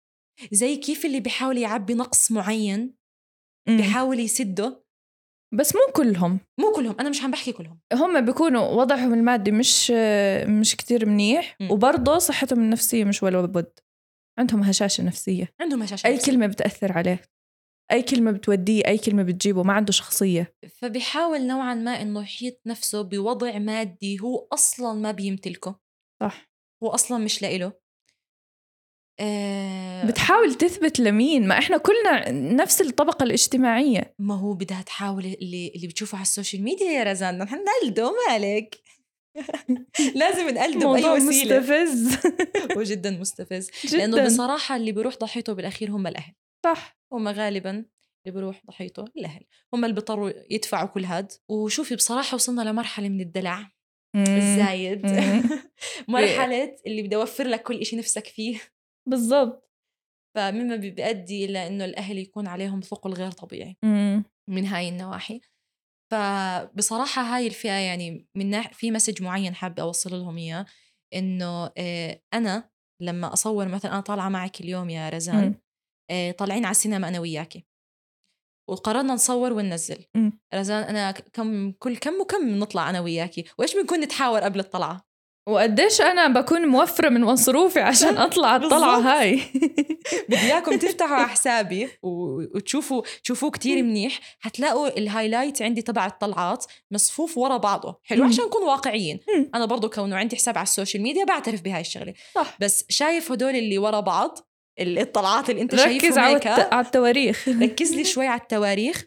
زي 0.51 0.75
كيف 0.75 1.05
اللي 1.05 1.19
بيحاول 1.19 1.57
يعبي 1.57 1.93
نقص 1.93 2.31
معين. 2.31 2.95
بيحاول 3.67 4.19
يسده. 4.19 4.83
بس 5.53 5.75
مو 5.75 5.81
كلهم. 5.95 6.39
مو 6.59 6.71
كلهم 6.75 6.95
أنا 6.99 7.09
مش 7.09 7.23
عم 7.23 7.31
بحكي 7.31 7.51
كلهم. 7.51 7.79
هم 7.93 8.25
بيكونوا 8.25 8.67
وضعهم 8.67 9.13
المادي 9.13 9.51
مش 9.51 9.91
مش 10.47 10.75
كتير 10.75 11.05
منيح. 11.05 11.57
وبرضه 11.71 12.17
صحتهم 12.17 12.59
النفسية 12.59 13.03
مش 13.03 13.23
ولا 13.23 13.41
بد. 13.41 13.79
عندهم 14.39 14.63
هشاشة 14.63 15.03
نفسية. 15.03 15.53
عندهم 15.61 15.83
هشاشة 15.83 16.07
أي 16.07 16.15
نفسية. 16.15 16.31
كلمة 16.31 16.47
بتأثر 16.47 16.91
عليه. 16.91 17.21
أي 17.91 18.01
كلمة 18.01 18.31
بتوديه 18.31 18.87
أي 18.87 18.97
كلمة 18.97 19.23
بتجيبه 19.23 19.63
ما 19.63 19.73
عنده 19.73 19.91
شخصية. 19.91 20.55
فبيحاول 20.69 21.47
نوعا 21.47 21.73
ما 21.73 22.01
إنه 22.01 22.21
يحيط 22.21 22.61
نفسه 22.65 23.01
بوضع 23.01 23.57
مادي 23.57 24.19
هو 24.19 24.47
أصلا 24.53 24.93
ما 24.93 25.11
بيمتلكه. 25.11 25.79
صح. 26.23 26.49
هو 26.83 26.89
أصلا 26.89 27.17
مش 27.17 27.41
لإله. 27.41 27.73
آه 29.19 30.05
بتحاول 30.05 30.55
تثبت 30.55 30.99
لمين؟ 30.99 31.47
ما 31.47 31.57
إحنا 31.57 31.77
كلنا 31.77 32.31
نفس 32.31 32.81
الطبقة 32.81 33.23
الاجتماعية. 33.23 34.15
ما 34.19 34.35
هو 34.35 34.53
بدها 34.53 34.81
تحاول 34.81 35.25
اللي 35.25 35.71
اللي 35.75 35.87
بتشوفه 35.87 36.15
على 36.15 36.23
ال 36.23 36.29
social 36.29 36.63
media 36.63 36.91
يا 36.91 37.03
رزان. 37.03 37.37
نحن 37.37 37.55
نقلده 37.55 38.13
مالك. 38.29 38.75
لازم 40.15 40.49
نقلده 40.49 40.79
بأي 40.79 41.01
موضوع 41.01 41.13
وسيلة. 41.13 41.59
مستفز. 41.59 42.17
هو 42.77 42.83
جدا 42.83 43.11
مستفز. 43.11 43.69
جدا. 43.85 44.25
بصراحة 44.25 44.75
اللي 44.75 44.91
بيروح 44.91 45.17
ضحيته 45.17 45.53
بالأخير 45.53 45.91
هم 45.91 46.07
الأهل. 46.07 46.33
صح. 46.65 46.99
هم 47.13 47.27
غالبا 47.27 47.69
اللي 47.69 48.39
بيروح 48.39 48.61
ضحيته 48.67 49.05
الأهل. 49.17 49.43
هم 49.73 49.85
اللي 49.85 49.95
بيضطروا 49.95 50.31
يدفعوا 50.49 50.87
كل 50.87 51.05
هاد. 51.05 51.31
وشوفي 51.49 51.95
بصراحة 51.95 52.35
وصلنا 52.35 52.61
لمرحلة 52.61 53.09
من 53.09 53.21
الدلع. 53.21 53.71
الزايد. 54.15 55.05
مم. 55.05 55.43
مرحلة 56.07 56.75
اللي 56.87 57.01
بدي 57.01 57.15
أوفر 57.15 57.47
لك 57.47 57.63
كل 57.63 57.79
إشي 57.79 57.95
نفسك 57.95 58.27
فيه. 58.27 58.59
بالضبط 59.07 59.69
فمما 60.35 60.75
بي- 60.75 60.89
بيؤدي 60.91 61.45
إلى 61.45 61.67
إنه 61.67 61.85
الأهل 61.85 62.17
يكون 62.17 62.47
عليهم 62.47 62.79
ثقل 62.81 63.13
غير 63.13 63.31
طبيعي 63.31 63.77
مم. 63.83 64.23
من 64.49 64.65
هاي 64.65 64.89
النواحي 64.89 65.41
فبصراحة 66.11 67.21
هاي 67.21 67.47
الفئة 67.47 67.71
يعني 67.71 68.27
من 68.35 68.49
ناح... 68.49 68.73
في 68.73 68.91
message 68.91 69.23
معين 69.23 69.55
حابة 69.55 69.83
أوصل 69.83 70.11
لهم 70.11 70.37
إياه 70.37 70.65
إنه 71.15 71.71
آه، 71.77 72.21
أنا 72.33 72.69
لما 73.01 73.33
أصور 73.33 73.67
مثلا 73.67 73.91
أنا 73.91 74.01
طالعة 74.01 74.29
معك 74.29 74.61
اليوم 74.61 74.89
يا 74.89 75.09
رزان. 75.09 75.55
آه، 76.11 76.31
طالعين 76.31 76.65
على 76.65 76.71
السينما 76.71 77.07
أنا 77.07 77.19
وياكي 77.19 77.65
وقررنا 78.69 79.13
نصور 79.13 79.53
وننزل 79.53 80.05
مم. 80.15 80.39
رزان 80.53 80.83
أنا 80.83 81.11
كم 81.11 81.71
كل 81.71 81.97
كم 81.97 82.21
وكم 82.21 82.49
نطلع 82.49 82.89
أنا 82.89 82.99
وياكي 82.99 83.45
وإيش 83.57 83.75
بنكون 83.75 83.99
نتحاور 83.99 84.39
قبل 84.41 84.59
الطلعة 84.59 85.08
وقديش 85.47 86.01
أنا 86.01 86.27
بكون 86.27 86.65
موفرة 86.67 87.09
من 87.09 87.21
مصروفي 87.21 87.79
عشان 87.79 88.17
أطلع 88.27 88.55
الطلعة 88.55 88.79
بالضبط. 88.97 89.05
هاي. 89.13 89.41
بدي 90.29 90.37
إياكم 90.41 90.77
تفتحوا 90.77 91.15
على 91.15 91.27
حسابي 91.35 91.89
وتشوفوا 92.03 93.01
تشوفوه 93.23 93.51
كتير 93.51 93.83
منيح. 93.83 94.19
حتلاقوا 94.39 94.97
ال 94.97 95.04
highlight 95.04 95.61
عندي 95.61 95.81
تبع 95.81 96.05
الطلعات 96.05 96.65
مصفوف 96.91 97.37
ورا 97.37 97.57
بعضه. 97.57 97.99
حلو. 98.03 98.23
عشان 98.23 98.45
نكون 98.45 98.63
واقعيين. 98.63 99.19
أنا 99.55 99.65
برضو 99.65 99.89
كونه 99.89 100.15
عندي 100.15 100.35
حساب 100.35 100.57
على 100.57 100.63
ال 100.65 100.71
social 100.71 101.03
media 101.03 101.25
بعترف 101.25 101.61
بهاي 101.61 101.81
الشغلة. 101.81 102.13
صح. 102.35 102.57
بس 102.59 102.85
شايف 102.89 103.31
هدول 103.31 103.55
اللي 103.55 103.77
ورا 103.77 103.99
بعض 103.99 104.37
ال- 104.79 104.99
الطلعات 104.99 105.49
اللي 105.49 105.61
أنت 105.61 105.75
ركز 105.75 105.83
شايفهم 105.83 106.19
على 106.19 106.35
الت- 106.35 106.47
على 106.73 106.85
التواريخ. 106.85 107.49
ركز 107.49 107.93
لي 107.93 108.03
شوي 108.03 108.27
على 108.27 108.41
التواريخ. 108.41 109.03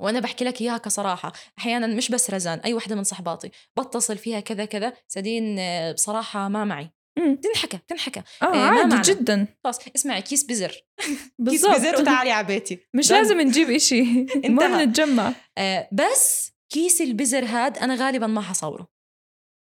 وأنا 0.00 0.20
بحكي 0.20 0.44
لك 0.44 0.60
إياها 0.60 0.78
كصراحة. 0.78 1.32
أحيانا 1.58 1.86
مش 1.86 2.10
بس 2.10 2.30
رزان 2.30 2.58
أي 2.58 2.74
وحدة 2.74 2.96
من 2.96 3.04
صحباتي. 3.04 3.50
بتصل 3.78 4.18
فيها 4.18 4.40
كذا 4.40 4.64
كذا 4.64 4.92
سدين 5.08 5.58
آه، 5.58 5.92
بصراحة 5.92 6.48
ما 6.48 6.64
معي. 6.64 6.90
مم. 7.18 7.36
تنحكى 7.36 7.78
تنحكى. 7.88 8.22
آه 8.42 8.46
ما 8.46 8.96
عادي. 8.96 9.12
جدا. 9.12 9.46
خلاص 9.64 9.78
اسمعي 9.96 10.22
كيس 10.22 10.44
بزر. 10.44 10.72
كيس 11.50 11.66
بزر 11.66 12.00
وتعالي 12.00 12.30
على 12.30 12.46
بيتي. 12.46 12.78
مش. 12.94 13.10
لازم 13.10 13.40
نجيب 13.40 13.70
إشي. 13.70 14.02
ما. 14.48 14.84
بنتجمع 14.84 15.32
آه 15.58 15.88
بس 15.92 16.52
كيس 16.72 17.00
البزر 17.00 17.44
هاد 17.44 17.78
أنا 17.78 17.94
غالبا 17.94 18.26
ما 18.26 18.40
حصوره. 18.40 18.88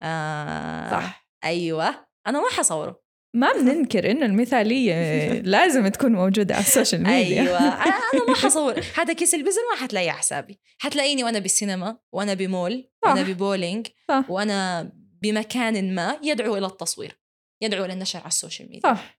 آه 0.02 0.90
صح. 0.90 1.28
أيوه. 1.44 2.06
أنا 2.26 2.40
ما 2.40 2.48
حصوره. 2.48 3.03
ما 3.34 3.52
بننكر 3.52 4.10
إنه 4.10 4.26
المثالية 4.26 4.94
لازم 5.54 5.88
تكون 5.88 6.12
موجودة 6.12 6.54
على 6.54 6.64
ال 6.64 6.69
social 6.69 7.02
media. 7.02 7.42
أيوه. 7.42 7.58
أنا 7.58 8.00
ما 8.28 8.34
حصور. 8.44 8.80
هذا 8.96 9.12
كيس 9.12 9.34
البزر 9.34 9.60
ما 9.72 9.80
حتلاقيه 9.82 10.10
على 10.10 10.18
حسابي. 10.18 10.60
حتلاقيني 10.78 11.24
وأنا 11.24 11.38
بالسينما 11.38 11.98
وأنا 12.12 12.34
بمول 12.34 12.90
وأنا. 13.04 13.22
ببولينج 13.22 13.86
صح. 14.08 14.24
وأنا 14.30 14.90
بمكان 15.22 15.94
ما 15.94 16.18
يدعو 16.22 16.56
إلى 16.56 16.66
التصوير 16.66 17.18
يدعو 17.62 17.84
إلى 17.84 17.92
النشر 17.92 18.18
على 18.18 18.28
ال 18.28 18.34
social 18.34 18.68
media. 18.70 18.94
صح. 18.94 19.18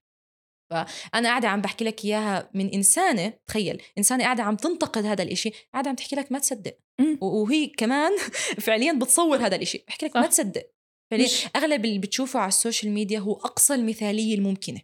أنا 1.14 1.28
قاعدة 1.28 1.48
عم 1.48 1.60
بحكي 1.60 1.84
لك 1.84 2.04
إياها 2.04 2.50
من 2.54 2.68
إنسانة 2.74 3.32
تخيل 3.46 3.82
إنسانة 3.98 4.24
قاعدة 4.24 4.42
عم 4.42 4.56
تنتقد 4.56 5.06
هذا 5.06 5.22
الإشي 5.22 5.50
قاعدة 5.72 5.90
عم 5.90 5.96
تحكي 5.96 6.16
لك 6.16 6.32
ما 6.32 6.38
تصدق. 6.38 6.78
وهي 7.20 7.66
كمان 7.66 8.12
فعليا 8.64 8.92
بتصور 8.92 9.36
هذا 9.36 9.56
الإشي. 9.56 9.84
بحكي 9.88 10.06
لك 10.06 10.16
ما. 10.16 10.26
تصدق. 10.26 10.75
فعليا 11.10 11.24
مش- 11.26 11.46
أغلب 11.56 11.84
اللي 11.84 11.98
بتشوفه 11.98 12.40
على 12.40 12.48
ال 12.48 12.54
social 12.54 12.92
media 12.92 13.18
هو 13.18 13.32
أقصى 13.32 13.74
المثالية 13.74 14.34
الممكنة. 14.34 14.80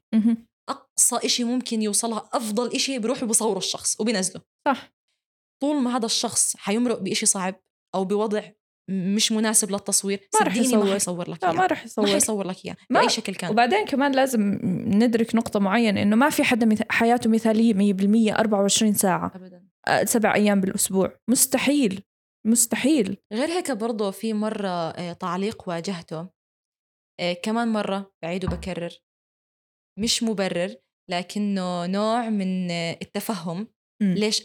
أقصى 0.68 1.16
إشي 1.16 1.44
ممكن 1.44 1.82
يوصلها 1.82 2.30
أفضل 2.32 2.72
إشي 2.74 2.98
بروحوا 2.98 3.28
بصوروا 3.28 3.58
الشخص 3.58 4.00
وبنزله. 4.00 4.42
صح. 4.68 4.92
طول 5.62 5.76
ما 5.82 5.96
هذا 5.96 6.06
الشخص 6.06 6.56
حيمرق 6.56 6.98
بإشي 6.98 7.26
صعب 7.26 7.54
أو 7.94 8.04
بوضع 8.04 8.42
مش 8.90 9.32
مناسب 9.32 9.70
للتصوير 9.70 10.28
ما 10.34 10.40
رح 10.46 10.54
صدقيني 10.54 10.76
ما 10.84 10.96
يصور. 10.96 11.30
لك 11.30 11.44
إياه. 11.44 11.52
ما 11.52 11.66
رح 11.66 11.78
ما 11.78 11.84
يصور 11.84 12.06
حيصور 12.06 12.46
لك 12.46 12.64
إياه 12.64 12.76
بأي 12.90 13.08
شكل 13.08 13.34
كان. 13.34 13.50
وبعدين 13.50 13.84
كمان 13.84 14.12
لازم 14.12 14.58
ندرك 14.86 15.34
نقطة 15.34 15.60
معينة 15.60 16.02
إنه 16.02 16.16
ما 16.16 16.30
في 16.30 16.44
حدا 16.44 16.66
مث... 16.66 16.82
حياته 16.90 17.30
مثالية 17.30 17.74
100% 17.74 18.38
24 18.38 18.94
ساعة. 18.94 19.32
ابدا. 19.34 19.64
آه، 19.88 20.04
سبع 20.04 20.34
أيام 20.34 20.60
بالأسبوع. 20.60 21.16
مستحيل. 21.30 22.02
مستحيل. 22.46 23.16
غير 23.32 23.48
هيك 23.48 23.70
برضه 23.70 24.10
في 24.10 24.32
مرة 24.32 24.68
آه، 24.68 25.12
تعليق 25.12 25.68
واجهته. 25.68 26.28
آه، 27.20 27.32
كمان 27.32 27.68
مرة 27.68 28.12
بعيد 28.22 28.44
وبكرر. 28.44 28.98
مش 29.98 30.22
مبرر 30.22 30.76
لكنه 31.10 31.86
نوع 31.86 32.28
من 32.28 32.70
آه، 32.70 32.98
التفهم. 33.02 33.68
مم. 34.02 34.14
ليش 34.14 34.42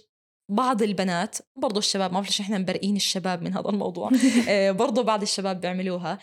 بعض 0.52 0.82
البنات 0.82 1.38
برضو 1.62 1.80
الشباب 1.80 2.12
ما 2.12 2.14
بعرف 2.14 2.28
ليش 2.28 2.42
إحنا 2.42 2.58
مبرئين 2.58 2.96
الشباب 2.96 3.42
من 3.42 3.54
هذا 3.54 3.70
الموضوع. 3.70 4.10
برضو 4.82 5.04
بعض 5.04 5.22
الشباب 5.22 5.62
بيعملوها. 5.62 6.20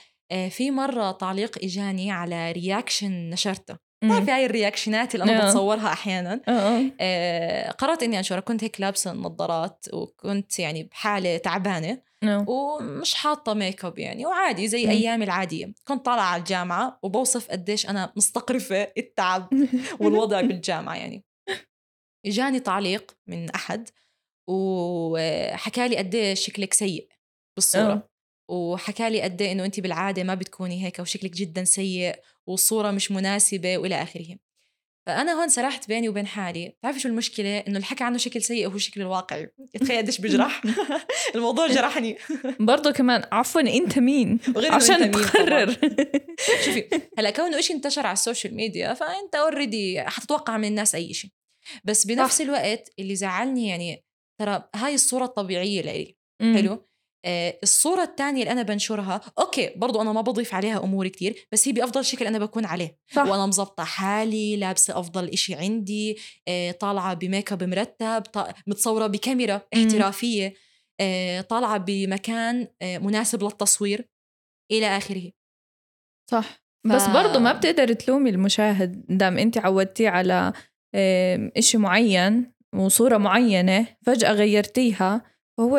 في 0.51 0.71
مرة 0.71 1.13
تعليق 1.13 1.65
إجاني 1.65 2.11
على 2.11 2.53
reaction 2.53 3.31
نشرته. 3.31 3.84
بتعرفي 4.05 4.31
هاي 4.31 4.47
الرياكشنات 4.47 5.15
اللي 5.15 5.25
أنا 5.25 5.43
آه. 5.43 5.47
بتصورها 5.47 5.93
أحيانا 5.93 6.41
آه، 6.49 6.51
آه. 6.51 6.91
آه، 7.01 7.71
قررت 7.71 8.03
إني 8.03 8.19
أنشرها 8.19 8.41
كنت 8.41 8.65
هيك 8.65 8.81
لابسة 8.81 9.13
النظارات 9.13 9.87
وكنت 9.93 10.59
يعني 10.59 10.83
بحالة 10.83 11.37
تعبانة 11.37 12.03
آه. 12.23 12.45
ومش 12.49 13.15
حاطة 13.15 13.55
ميك 13.55 13.85
اب 13.85 13.99
يعني 13.99 14.27
وعادي 14.27 14.69
زي. 14.69 14.91
أيامي 14.91 15.25
العادية 15.25 15.75
كنت 15.89 16.05
طالعة 16.07 16.25
على 16.25 16.41
الجامعة 16.41 16.99
وبوصف 17.03 17.51
قديش 17.51 17.89
أنا 17.89 18.13
مستقرفة 18.17 18.83
التعب 18.99 19.49
والوضع 20.01 20.41
بالجامعة 20.41 20.95
يعني 20.95 21.25
إجاني 22.27 22.61
تعليق 22.61 23.17
من 23.27 23.51
أحد 23.51 23.89
وحكى 24.49 25.89
لي 25.89 25.97
قديش 25.97 26.41
شكلك 26.47 26.75
سيء 26.75 27.09
بالصورة 27.57 27.93
آه. 27.93 28.09
وحكى 28.51 29.11
لي 29.11 29.23
قد 29.23 29.43
إنه 29.43 29.65
انت 29.65 29.81
بالعادة 29.81 30.25
ما 30.25 30.35
بتكوني 30.35 30.85
هيك 30.85 30.99
وشكلك 30.99 31.31
جدا 31.31 31.65
سيء 31.65 32.17
والصورة 32.49 32.91
مش 32.91 33.11
مناسبة 33.11 33.79
وإلى 33.79 34.03
آخره. 34.03 34.37
فأنا 35.07 35.33
هون 35.33 35.49
سرحت 35.49 35.89
بيني 35.89 36.09
وبين 36.09 36.27
حالي. 36.27 36.69
بتعرفي 36.69 37.01
شو 37.01 37.09
المشكلة؟ 37.09 37.59
إنه 37.59 37.77
اللي 37.77 37.87
حكى 37.87 38.05
عنه 38.05 38.19
شكل 38.19 38.43
سيء 38.43 38.69
هو 38.69 38.77
الشكل 38.77 39.01
الواقعي 39.01 39.51
تخيل 39.81 39.97
قديش 39.97 40.21
بجرح. 40.21 40.63
الموضوع 41.35 41.67
جرحني. 41.67 42.19
برضو 42.61 42.93
كمان 42.93 43.23
عفوا 43.33 43.61
أنت 43.61 43.99
مين؟ 43.99 44.41
وغير 44.57 44.69
إنه 44.69 44.77
عشان 44.77 45.03
أنت 45.03 45.17
مين 45.17 45.27
تقرر. 45.27 45.73
شوفي 46.65 46.89
هلأ 47.19 47.31
كونه 47.31 47.61
شيء 47.61 47.77
انتشر 47.77 48.07
على 48.07 48.13
ال 48.13 48.19
social 48.19 48.55
media 48.55 48.95
فأنت 48.95 49.35
already 49.35 50.03
حتتوقع 50.03 50.57
من 50.57 50.69
الناس 50.69 50.95
أي 50.95 51.15
شيء 51.15 51.31
بس 51.85 52.07
بنفس. 52.07 52.41
الوقت 52.41 52.91
اللي 52.99 53.17
زعلني 53.17 53.69
يعني 53.69 54.05
ترى 54.41 54.69
هاي 54.75 54.95
الصورة 54.95 55.25
الطبيعية 55.25 55.83
لإلي. 55.83 56.17
حلو؟ 56.41 56.89
الصورة 57.27 58.03
الثانية 58.03 58.41
اللي 58.43 58.53
أنا 58.53 58.63
بنشرها 58.63 59.21
okay 59.39 59.73
برضو 59.77 60.01
أنا 60.03 60.13
ما 60.13 60.21
بضيف 60.21 60.55
عليها 60.55 60.79
أمور 60.85 61.09
كتير 61.09 61.47
بس 61.53 61.69
هي 61.69 61.73
بأفضل 61.73 62.05
شكل 62.05 62.27
أنا 62.27 62.39
بكون 62.39 62.65
عليه. 62.65 62.99
صح. 63.13 63.23
وأنا 63.23 63.47
مزبطة 63.47 63.85
حالي 63.85 64.57
لابسة 64.57 64.99
أفضل 65.01 65.29
إشي 65.29 65.55
عندي 65.55 66.19
آه 66.49 66.71
طالعة 66.71 67.15
بميك 67.15 67.53
اب 67.53 67.65
مرتب 67.65 68.23
متصورة 68.67 69.07
بكاميرا. 69.07 69.61
احترافية 69.77 70.55
آه 71.01 71.41
طالعة 71.41 71.79
بمكان 71.79 72.69
آه 72.83 72.99
مناسب 72.99 73.43
للتصوير 73.45 74.09
إلى 74.73 74.87
آخره. 74.97 75.31
صح. 76.31 76.65
ف- 76.85 76.89
بس 76.93 77.07
برضو 77.07 77.39
ما 77.39 77.53
بتقدر 77.53 77.93
تلومي 77.93 78.31
المشاهد 78.31 79.05
دام 79.09 79.39
أنت 79.39 79.59
عودتيه 79.59 80.09
على 80.09 80.53
إشي 81.57 81.79
معين 81.79 82.53
وصورة 82.75 83.17
معينة 83.17 83.87
فجأة 84.07 84.33
غيرتيها 84.33 85.23
فهو 85.59 85.79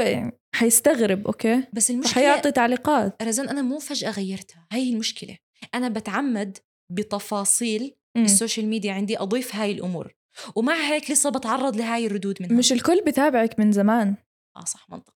حيستغرب 0.55 1.27
okay؟ 1.27 1.63
بس 1.73 1.91
المشكلة 1.91 2.13
فحيعطي 2.13 2.51
تعليقات. 2.51 3.23
رزان 3.23 3.49
أنا 3.49 3.61
مو 3.61 3.79
فجأة 3.79 4.11
غيرتها. 4.11 4.67
هاي 4.71 4.89
المشكلة. 4.89 5.37
أنا 5.75 5.89
بتعمد 5.89 6.57
بتفاصيل 6.91 7.95
مم. 8.17 8.23
ال 8.23 8.30
social 8.30 8.67
media 8.67 8.93
عندي 8.93 9.19
أضيف 9.19 9.55
هاي 9.55 9.71
الأمور. 9.71 10.15
ومع 10.55 10.75
هيك 10.75 11.11
لسه 11.11 11.29
بتعرض 11.29 11.75
لهاي 11.75 12.05
الردود 12.05 12.37
منها 12.41 12.57
مش 12.57 12.73
الكل 12.73 13.01
بتابعك 13.07 13.59
من 13.59 13.71
زمان. 13.71 14.15
آه 14.57 14.65
صح 14.65 14.89
منطقي. 14.89 15.15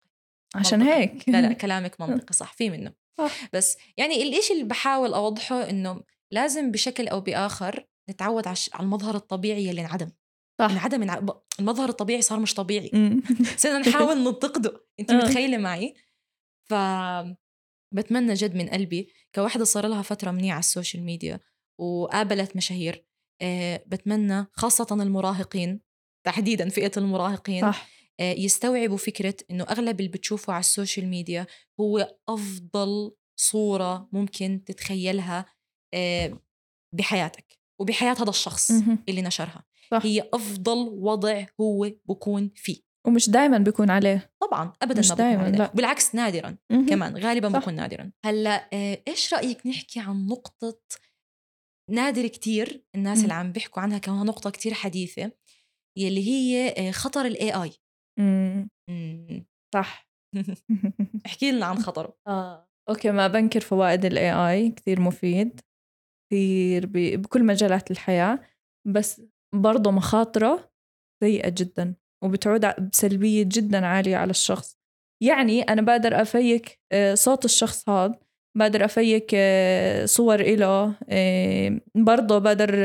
عشان 0.55 0.79
منطقي. 0.79 0.95
هيك. 0.95 1.29
لا 1.29 1.41
لا 1.41 1.53
كلامك 1.63 2.01
منطقي 2.01 2.33
صح 2.33 2.53
في 2.53 2.69
منه. 2.69 2.93
صح. 3.17 3.49
بس 3.53 3.77
يعني 3.97 4.23
الإشي 4.23 4.53
اللي 4.53 4.63
بحاول 4.63 5.13
أوضحه 5.13 5.69
إنه 5.69 6.01
لازم 6.31 6.71
بشكل 6.71 7.07
أو 7.07 7.21
بآخر 7.21 7.87
نتعود 8.09 8.47
على 8.47 8.57
المظهر 8.79 9.15
الطبيعي 9.15 9.69
اللي 9.69 9.81
انعدم. 9.81 10.11
صح. 10.59 10.71
انعدم 10.71 11.01
انع- 11.03 11.39
المظهر 11.59 11.89
الطبيعي 11.89 12.21
صار 12.21 12.39
مش 12.39 12.53
طبيعي. 12.53 12.91
صرنا 13.57 13.79
نحاول 13.89 14.17
ننتقده 14.23 14.85
انت 14.99 15.11
آه. 15.11 15.15
متخيلة 15.15 15.57
معي؟ 15.57 15.93
ف 16.69 16.73
بتمنى 17.93 18.33
جد 18.33 18.55
من 18.55 18.69
قلبي 18.69 19.13
كواحدة 19.35 19.63
صار 19.63 19.87
لها 19.87 20.01
فترة 20.01 20.31
منيحة 20.31 20.53
على 20.53 20.59
السوشيال 20.59 21.03
ميديا 21.03 21.39
وقابلت 21.79 22.55
مشاهير. 22.55 23.05
آه، 23.41 23.83
بتمنى 23.87 24.45
خاصة 24.53 24.87
المراهقين 24.91 25.81
تحديدا 26.25 26.69
فئة 26.69 26.91
المراهقين 26.97 27.61
صح. 27.71 27.87
آه، 28.19 28.33
يستوعبوا 28.33 28.97
فكرة 28.97 29.35
إنه 29.51 29.63
أغلب 29.63 29.99
اللي 29.99 30.11
بتشوفه 30.11 30.53
على 30.53 30.59
السوشيال 30.59 31.07
ميديا 31.07 31.47
هو 31.79 32.15
أفضل 32.29 33.11
صورة 33.39 34.09
ممكن 34.11 34.63
تتخيلها 34.65 35.45
بحياتك 36.95 37.59
وبحياة 37.81 38.13
هذا 38.13 38.29
الشخص. 38.29 38.71
اللي 39.09 39.21
نشرها. 39.21 39.63
صح. 39.91 40.05
هي 40.05 40.29
أفضل 40.33 40.77
وضع 40.77 41.45
هو 41.61 41.91
بكون 42.05 42.51
فيه 42.55 42.77
ومش 43.07 43.29
دايما 43.29 43.57
بيكون 43.57 43.89
عليه 43.89 44.31
طبعا 44.41 44.73
ابدا 44.81 44.99
مش 44.99 45.09
ما 45.09 45.15
دايماً، 45.15 45.43
عليه. 45.43 45.57
لا. 45.57 45.71
بالعكس 45.73 46.15
نادرا 46.15 46.57
مهم. 46.71 46.85
كمان 46.85 47.17
غالبا 47.17 47.49
صح. 47.49 47.59
بكون 47.59 47.75
نادرا 47.75 48.11
هلأ 48.25 48.69
آه، 48.73 49.01
إيش 49.07 49.33
رأيك 49.33 49.67
نحكي 49.67 49.99
عن 49.99 50.27
نقطة 50.27 50.79
نادر 51.91 52.27
كتير 52.27 52.83
الناس 52.95 53.17
مم. 53.17 53.23
اللي 53.23 53.33
عم 53.33 53.51
بيحكوا 53.51 53.81
عنها 53.81 53.97
كونها 53.97 54.23
نقطة 54.23 54.49
كتير 54.49 54.73
حديثة 54.73 55.31
يلي 55.97 56.27
هي 56.27 56.69
آه، 56.69 56.91
خطر 56.91 57.25
ال 57.25 57.53
AI. 57.53 57.71
صح 59.75 60.09
احكي 61.25 61.51
لنا 61.51 61.65
عن 61.65 61.77
خطره 61.77 62.17
آه. 62.27 62.69
okay 62.89 63.11
ما 63.11 63.27
بنكر 63.27 63.59
فوائد 63.59 64.05
ال 64.05 64.31
AI 64.33 64.69
كثير 64.71 64.99
مفيد 65.01 65.61
كثير 66.31 66.85
ب... 66.85 66.91
بكل 67.21 67.43
مجالات 67.45 67.91
الحياة 67.91 68.39
بس 68.87 69.21
برضه 69.55 69.91
مخاطرة 69.91 70.71
سيئة 71.23 71.49
جدا 71.49 71.95
وبتعود 72.23 72.89
بسلبية 72.91 73.43
جدا 73.47 73.85
عالية 73.85 74.17
على 74.17 74.31
الشخص. 74.31 74.79
يعني 75.23 75.61
أنا 75.61 75.81
بقدر 75.81 76.21
أ 76.21 76.33
fake 76.33 76.79
آه، 76.91 77.13
صوت 77.13 77.45
الشخص 77.45 77.89
هذا 77.89 78.19
بقدر 78.57 78.85
أفيك 78.85 79.31
آه، 79.33 80.05
صور 80.05 80.39
إله 80.39 80.95
آه، 81.09 81.81
برضه 81.95 82.39
بقدر 82.39 82.75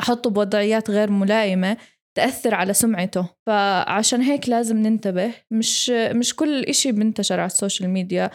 أحطه 0.00 0.30
بوضعيات 0.30 0.90
غير 0.90 1.10
ملائمة 1.10 1.76
تأثر 2.16 2.54
على 2.54 2.72
سمعته. 2.74 3.28
فعشان 3.46 4.20
هيك 4.22 4.48
لازم 4.48 4.76
ننتبه 4.76 5.34
مش 5.50 5.90
مش 5.90 6.36
كل 6.36 6.64
إشي 6.64 6.92
بنتشر 6.92 7.40
على 7.40 7.46
ال 7.46 7.52
social 7.52 7.90
media 7.90 8.30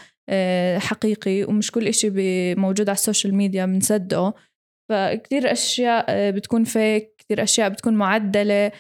حقيقي 0.78 1.44
ومش 1.44 1.72
كل 1.72 1.88
إشي 1.88 2.10
موجود 2.56 2.90
على 2.90 2.96
ال 2.96 3.01
social 3.01 3.36
media 3.36 3.66
بنصدقه. 3.66 4.34
فكتير 4.90 5.52
أشياء 5.52 6.32
بتكون 6.32 6.64
fake 6.64 7.13
كتير 7.24 7.44
أشياء 7.44 7.70
بتكون 7.70 7.94
معدلة 7.94 8.72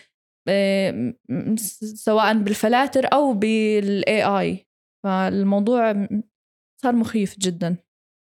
آه، 0.49 1.13
سواء 1.95 2.37
بالفلاتر 2.37 3.13
أو 3.13 3.33
بال 3.33 4.23
AI 4.23 4.67
فالموضوع 5.05 6.07
صار 6.83 6.95
مخيف 6.95 7.39
جدا. 7.39 7.77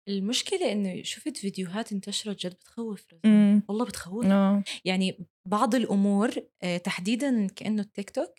المشكلة 0.09 0.71
إنه 0.71 1.03
شفت 1.03 1.37
فيديوهات 1.37 1.91
انتشرت 1.91 2.45
جد 2.45 2.53
بتخوف 2.53 3.05
والله 3.69 3.85
بتخوف. 3.85 4.25
آه. 4.25 4.63
يعني 4.85 5.27
بعض 5.47 5.75
الأمور 5.75 6.31
آه، 6.63 6.77
تحديدا 6.77 7.47
كأنه 7.47 7.81
التيك 7.81 8.09
توك. 8.09 8.33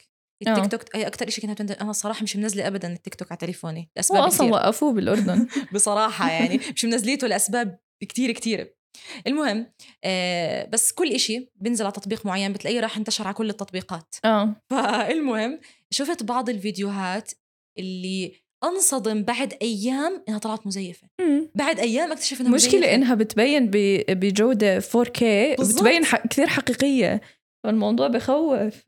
التيك 0.46 0.70
توك 0.70 0.96
هي 0.96 1.06
أكثر 1.06 1.30
شيء 1.30 1.54
كنت 1.54 1.70
أنا 1.70 1.92
صراحة 1.92 2.22
مش 2.22 2.36
منزلة 2.36 2.66
ابدا 2.66 2.92
التيك 2.92 3.14
توك 3.14 3.32
على 3.32 3.38
تليفوني. 3.38 3.80
هو 3.80 3.88
لاسباب 3.96 4.22
أصلا 4.22 4.40
كثير 4.40 4.52
وقفوه 4.52 4.92
بالأردن. 4.92 5.48
بصراحة 5.74 6.30
يعني 6.30 6.60
مش 6.74 6.84
منزليته 6.84 7.26
لأسباب 7.26 7.78
كتير 8.02 8.32
كتير. 8.32 8.74
المهم 9.26 9.72
آه 10.04 10.64
بس 10.66 10.92
كل 10.92 11.12
إشي 11.12 11.48
بنزل 11.56 11.84
على 11.84 11.92
تطبيق 11.92 12.26
معين 12.26 12.52
بتلاقيه 12.52 12.80
راح 12.80 12.96
انتشر 12.96 13.24
على 13.26 13.34
كل 13.34 13.50
التطبيقات 13.50 14.14
آه 14.24 14.54
فالمهم 14.70 15.60
شفت 15.90 16.22
بعض 16.22 16.48
الفيديوهات 16.48 17.32
اللي 17.78 18.32
أنصدم 18.64 19.22
بعد 19.22 19.54
أيام 19.62 20.24
إنها 20.28 20.38
طلعت 20.38 20.66
مزيفة 20.66 21.08
مم. 21.20 21.50
بعد 21.54 21.78
أيام 21.80 22.12
اكتشف 22.12 22.40
إنها 22.40 22.50
المشكلة 22.50 22.78
مزيفة. 22.80 22.94
إنها 22.94 23.14
بتبين 23.14 23.66
ب- 23.70 24.04
بجودة 24.10 24.80
4K 24.80 25.22
بالضبط. 25.58 25.82
بتبين 25.82 26.04
ح- 26.04 26.26
كثير 26.26 26.46
حقيقية 26.46 27.20
فالموضوع 27.64 28.08
بخوف 28.08 28.84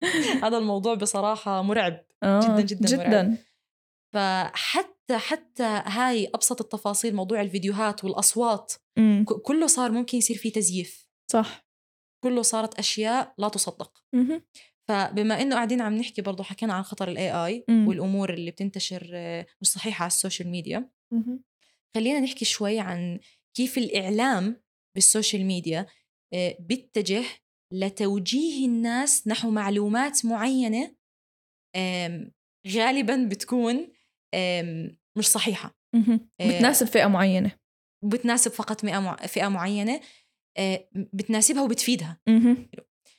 هذا 0.44 0.58
الموضوع 0.58 0.94
بصراحة 0.94 1.62
مرعب 1.62 2.04
آه. 2.22 2.40
جداً 2.60 2.60
جداً 2.62 2.96
مرعب. 2.96 3.08
جدا 3.10 3.36
فحتى 4.14 4.90
حتى 5.18 5.82
هاي 5.84 6.26
أبسط 6.34 6.60
التفاصيل 6.60 7.14
موضوع 7.14 7.40
الفيديوهات 7.40 8.04
والأصوات 8.04 8.72
مم. 8.98 9.24
كله 9.24 9.66
صار 9.66 9.90
ممكن 9.90 10.18
يصير 10.18 10.36
فيه 10.36 10.52
تزييف 10.52 11.06
صح 11.30 11.66
كله 12.24 12.42
صارت 12.42 12.78
أشياء 12.78 13.34
لا 13.38 13.48
تصدق 13.48 14.04
مهم. 14.14 14.42
فبما 14.88 15.42
إنه 15.42 15.54
قاعدين 15.54 15.80
عم 15.80 15.94
نحكي 15.94 16.22
برضه 16.22 16.44
حكينا 16.44 16.74
عن 16.74 16.82
خطر 16.82 17.08
ال 17.08 17.30
AI 17.32 17.64
مم. 17.68 17.88
والأمور 17.88 18.34
اللي 18.34 18.50
بتنتشر 18.50 19.10
مش 19.60 19.68
صحيحة 19.68 20.02
على 20.02 20.10
ال 20.10 20.15
social 20.15 20.48
media 20.48 20.90
مهم. 21.12 21.44
خلينا 21.94 22.20
نحكي 22.20 22.44
شوي 22.44 22.78
عن 22.78 23.20
كيف 23.56 23.78
الإعلام 23.78 24.62
بال 24.94 25.07
social 25.07 25.44
media 25.44 25.86
آه، 26.34 26.56
بيتجه 26.60 27.24
لتوجيه 27.72 28.66
الناس 28.66 29.28
نحو 29.28 29.50
معلومات 29.50 30.24
معينة 30.24 30.94
غالبا 32.68 33.28
بتكون 33.30 33.92
مش 35.18 35.26
صحيحة. 35.28 35.76
آه، 36.40 36.48
بتناسب 36.56 36.86
فئة 36.86 37.06
معينة. 37.06 37.56
بتناسب 38.04 38.50
فقط 38.50 38.84
فئه 38.84 39.00
مع- 39.00 39.16
فئة 39.16 39.48
معينة 39.48 40.00
آه، 40.58 40.88
بتناسبها 40.94 41.62
وبتفيدها. 41.62 42.20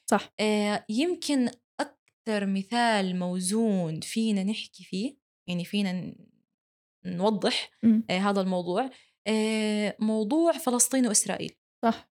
صح. 0.10 0.34
آه، 0.40 0.86
يمكن 0.90 1.50
أكثر 1.80 2.46
مثال 2.46 3.20
موزون 3.20 4.00
فينا 4.00 4.44
نحكي 4.44 4.84
فيه 4.84 5.18
يعني 5.50 5.66
فينا 5.66 6.16
نوضح 7.06 7.70
هذا 8.12 8.42
الموضوع 8.42 8.90
موضوع 10.00 10.52
فلسطين 10.52 11.08
وإسرائيل. 11.08 11.54
صح. 11.86 12.10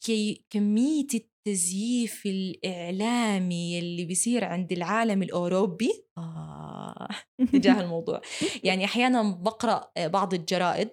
كي 0.00 0.44
كمية 0.50 1.06
التزييف 1.46 2.26
الإعلامي 2.26 3.78
اللي 3.78 4.04
بيصير 4.04 4.44
عند 4.44 4.72
العالم 4.72 5.22
الأوروبي؟ 5.22 6.04
آه 6.18 7.08
تجاه 7.52 7.80
الموضوع. 7.84 8.20
يعني 8.64 8.84
أحيانا 8.84 9.22
بقرأ 9.22 9.90
بعض 9.98 10.34
الجرائد 10.34 10.90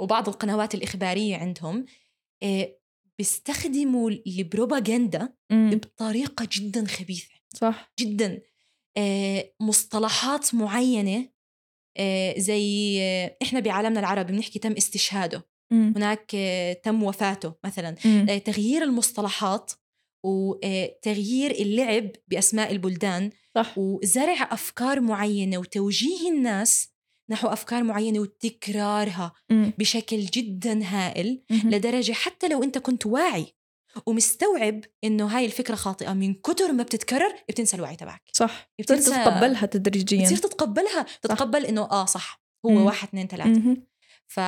وبعض 0.00 0.28
القنوات 0.28 0.74
الإخبارية 0.74 1.36
عندهم 1.36 1.84
آه، 2.42 2.78
بيستخدموا 3.18 4.10
البروباغندا 4.10 5.34
مم. 5.50 5.70
بطريقة 5.70 6.48
جدا 6.52 6.86
خبيثة. 6.86 7.34
صح. 7.54 7.92
جدا. 8.00 8.40
آه، 8.96 9.52
مصطلحات 9.60 10.54
معينة 10.54 11.28
آه، 11.96 12.38
زي 12.38 13.00
إحنا 13.42 13.60
بعالمنا 13.60 14.00
العربي 14.00 14.32
بنحكي 14.32 14.58
تم 14.58 14.72
استشهاده. 14.72 15.42
مم. 15.70 15.92
هناك 15.96 16.36
تم 16.84 17.02
وفاته 17.02 17.54
مثلا 17.64 17.94
مم. 18.04 18.38
تغيير 18.44 18.82
المصطلحات 18.82 19.72
وتغيير 20.24 21.50
اللعب 21.50 22.10
بأسماء 22.28 22.72
البلدان 22.72 23.30
صح 23.54 23.78
وزرع 23.78 24.48
أفكار 24.52 25.00
معينة 25.00 25.58
وتوجيه 25.58 26.30
الناس 26.30 26.88
نحو 27.30 27.48
أفكار 27.48 27.82
معينة 27.82 28.20
وتكرارها 28.20 29.32
مم. 29.50 29.72
بشكل 29.78 30.20
جدا 30.20 30.84
هائل 30.84 31.42
مهم. 31.50 31.70
لدرجة 31.70 32.12
حتى 32.12 32.48
لو 32.48 32.62
أنت 32.62 32.78
كنت 32.78 33.06
واعي 33.06 33.46
ومستوعب 34.06 34.80
إنه 35.04 35.26
هاي 35.26 35.44
الفكرة 35.46 35.74
خاطئة 35.74 36.12
من 36.12 36.34
كتر 36.34 36.72
ما 36.72 36.82
بتتكرر 36.82 37.34
بتنسى 37.48 37.76
الوعي 37.76 37.96
تبعك 37.96 38.22
صح 38.32 38.70
بتصير 38.78 38.98
تتقبلها 38.98 39.66
تدريجيا 39.66 40.20
بتصير 40.22 40.36
تتقبلها 40.38 41.06
تتقبل 41.22 41.66
إنه 41.66 41.82
آه 41.82 42.04
صح 42.04 42.42
هو 42.66 42.70
مم. 42.70 42.84
واحد 42.84 43.08
اثنين 43.08 43.26
ثلاثة 43.26 43.50
مهم. 43.50 43.86
ف 44.26 44.40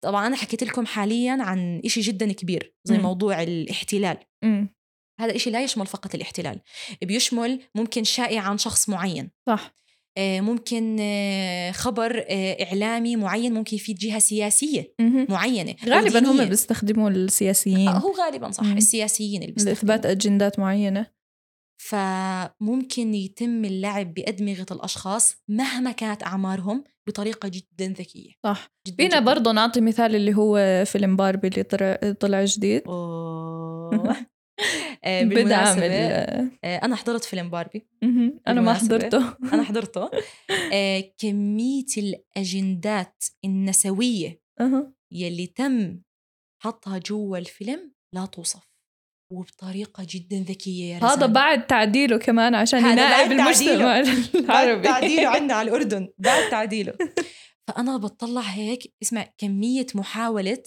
طبعا 0.00 0.26
أنا 0.26 0.36
حكيت 0.36 0.64
لكم 0.64 0.86
حاليا 0.86 1.38
عن 1.40 1.82
إشي 1.84 2.00
جدا 2.00 2.32
كبير 2.32 2.74
زي 2.84 2.96
مم. 2.96 3.02
موضوع 3.02 3.42
الاحتلال 3.42 4.16
مم. 4.42 4.74
هذا 5.20 5.30
الإشي 5.30 5.50
لا 5.50 5.64
يشمل 5.64 5.86
فقط 5.86 6.14
الاحتلال 6.14 6.60
بيشمل 7.02 7.60
ممكن 7.74 8.04
شائع 8.04 8.40
عن 8.40 8.58
شخص 8.58 8.88
معين 8.88 9.30
صح 9.46 9.74
آه، 10.18 10.40
ممكن 10.40 10.96
آه، 11.00 11.70
خبر 11.70 12.24
آه، 12.28 12.64
إعلامي 12.64 13.16
معين 13.16 13.54
ممكن 13.54 13.76
يفيد 13.76 13.98
جهة 13.98 14.18
سياسية 14.18 14.94
مهم. 15.00 15.26
معينة 15.28 15.74
أو 15.84 15.90
غالبا 15.90 16.30
هم. 16.30 16.44
بيستخدموا 16.44 17.10
السياسيين 17.10 17.88
هو 17.88 18.12
غالبا 18.12 18.50
صح 18.50 18.64
مم. 18.64 18.76
السياسيين 18.76 19.42
اللي 19.42 19.54
لإثبات 19.54 19.74
بيستخدموا 19.80 20.12
أجندات 20.12 20.58
معينة 20.58 21.06
فممكن 21.88 23.14
يتم 23.14 23.64
اللعب 23.64 24.14
بأدمغة 24.14 24.66
الأشخاص 24.70 25.36
مهما 25.48 25.92
كانت 25.92 26.22
أعمارهم 26.22 26.84
بطريقة 27.08 27.48
جدا 27.48 27.86
ذكية 27.92 28.30
صح 28.44 28.70
جدا 28.86 28.96
فينا 28.96 29.08
جداً. 29.20 29.20
برضه 29.20 29.52
نعطي 29.52 29.80
مثال 29.80 30.14
اللي 30.16 30.34
هو 30.34 30.84
فيلم 30.86 31.16
باربي 31.16 31.48
اللي 31.48 31.62
طلع 31.62 31.98
طلع 32.20 32.44
جديد 32.44 32.82
أوه. 32.88 34.16
آه، 35.04 35.22
بدعم 35.24 35.78
ال- 35.78 36.50
آه، 36.64 36.76
أنا 36.76 36.96
حضرت 36.96 37.24
فيلم 37.24 37.50
باربي. 37.50 37.86
أنا 38.48 38.60
ما. 38.60 38.74
حضرته 38.74 39.34
أنا 39.54 39.62
حضرته 39.62 40.10
آه، 40.72 41.04
كمية 41.18 41.84
الأجندات 41.98 43.24
النسوية 43.44 44.40
أها. 44.60 44.92
يلي 45.12 45.46
تم 45.46 46.00
حطها 46.62 46.98
جوا 46.98 47.38
الفيلم 47.38 47.92
لا 48.14 48.26
توصف 48.26 48.68
وبطريقة 49.30 50.06
جدا 50.10 50.36
ذكية 50.36 50.94
يا 50.94 51.04
هذا. 51.04 51.26
بعد 51.26 51.66
تعديله 51.66 52.18
كمان 52.18 52.54
عشان 52.54 52.78
ينائب 52.78 53.28
بعد 53.28 53.32
المجتمع 53.32 54.02
بعد 54.02 54.34
العربي 54.34 54.82
تعديله 54.88 55.28
عندنا 55.28 55.54
على 55.54 55.70
الأردن 55.70 56.08
بعد 56.18 56.48
تعديله 56.50 56.94
فأنا 57.68 57.96
بطلع 57.96 58.40
هيك 58.40 58.94
اسمع 59.02 59.26
كمية 59.38 59.86
محاولة 59.94 60.62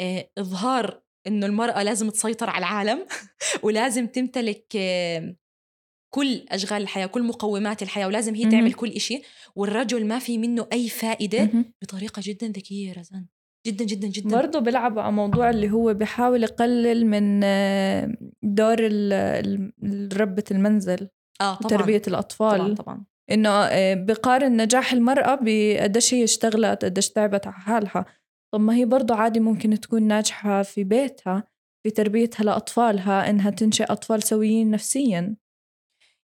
آه، 0.00 0.30
إظهار 0.38 1.02
إنه 1.26 1.46
المرأة 1.46 1.82
لازم 1.82 2.10
تسيطر 2.10 2.50
على 2.50 2.58
العالم 2.58 3.06
ولازم 3.64 4.06
تمتلك 4.06 4.66
آه، 4.76 5.36
كل 6.14 6.46
أشغال 6.48 6.82
الحياة 6.82 7.06
كل 7.06 7.22
مقومات 7.22 7.82
الحياة 7.82 8.06
ولازم 8.06 8.34
هي. 8.34 8.50
تعمل 8.50 8.72
كل 8.72 8.90
إشي 8.90 9.22
والرجل 9.56 10.06
ما 10.06 10.18
في 10.18 10.38
منه 10.38 10.66
أي 10.72 10.88
فائدة. 10.88 11.50
بطريقة 11.82 12.22
جدا 12.24 12.46
ذكية 12.48 12.88
يا 12.88 12.92
رزان 12.94 13.26
جدا 13.66 13.84
جدا 13.84 14.08
جدا. 14.08 14.36
برضه 14.36 14.58
بيلعبوا 14.58 15.02
على 15.02 15.12
موضوع 15.12 15.50
اللي 15.50 15.70
هو 15.70 15.94
بيحاول 15.94 16.42
يقلل 16.42 17.06
من 17.06 17.40
آه، 17.44 18.16
دور 18.42 18.80
ربة 20.20 20.44
المنزل 20.50 21.08
آه 21.40 21.54
طبعا. 21.54 21.58
وتربية 21.64 22.02
الأطفال. 22.08 22.58
طبعا. 22.58 22.74
طبعا 22.74 23.04
إنه 23.30 23.50
آه، 23.50 23.94
بقارن 23.94 24.62
نجاح 24.62 24.92
المرأة 24.92 25.34
بقديش 25.34 26.14
هي 26.14 26.24
اشتغلت 26.24 26.84
قديش 26.84 27.10
تعبت 27.10 27.46
على 27.46 27.56
حالها. 27.56 28.04
طب 28.54 28.60
ما 28.60 28.74
هي 28.74 28.84
برضه 28.84 29.14
عادي 29.14 29.40
ممكن 29.40 29.80
تكون 29.80 30.02
ناجحة 30.02 30.62
في 30.62 30.84
بيتها 30.84 31.44
في 31.82 31.90
تربيتها 31.90 32.44
لأطفالها 32.44 33.30
إنها 33.30 33.50
تنشئ 33.50 33.84
أطفال 33.84 34.22
سويين 34.22 34.70
نفسيا. 34.70 35.36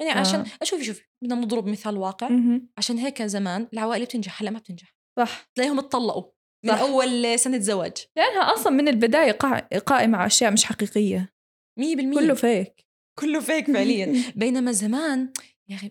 يعني 0.01 0.12
آه. 0.12 0.21
عشان 0.21 0.45
شوفي 0.62 0.85
شوفي 0.85 1.03
بدنا 1.23 1.35
نضرب 1.35 1.66
مثال 1.66 1.97
واقع. 1.97 2.29
مهم. 2.29 2.68
عشان 2.79 2.99
هيك 2.99 3.23
زمان 3.23 3.68
العوائل 3.73 4.05
بتنجح 4.05 4.42
هلا 4.42 4.51
ما 4.51 4.59
بتنجح. 4.59 4.97
صح. 5.18 5.51
تلاقيهم 5.55 5.79
اتطلقوا. 5.79 6.25
من 6.64 6.70
صح. 6.72 6.81
أول 6.81 7.38
سنة 7.38 7.59
زواج 7.59 7.92
لأنها 8.16 8.55
أصلا 8.55 8.72
من 8.72 8.88
البداية 8.88 9.33
قا- 9.33 9.79
قائمة 9.79 10.18
على 10.18 10.27
أشياء 10.27 10.51
مش 10.53 10.64
حقيقية 10.64 11.33
100% 11.81 12.14
كله 12.14 12.35
فيك 12.35 12.87
كله 13.18 13.40
فيك 13.40 13.66
فعليا 13.72 14.22
بينما 14.37 14.72
زمان 14.72 15.33
يا 15.68 15.77
أخي 15.77 15.90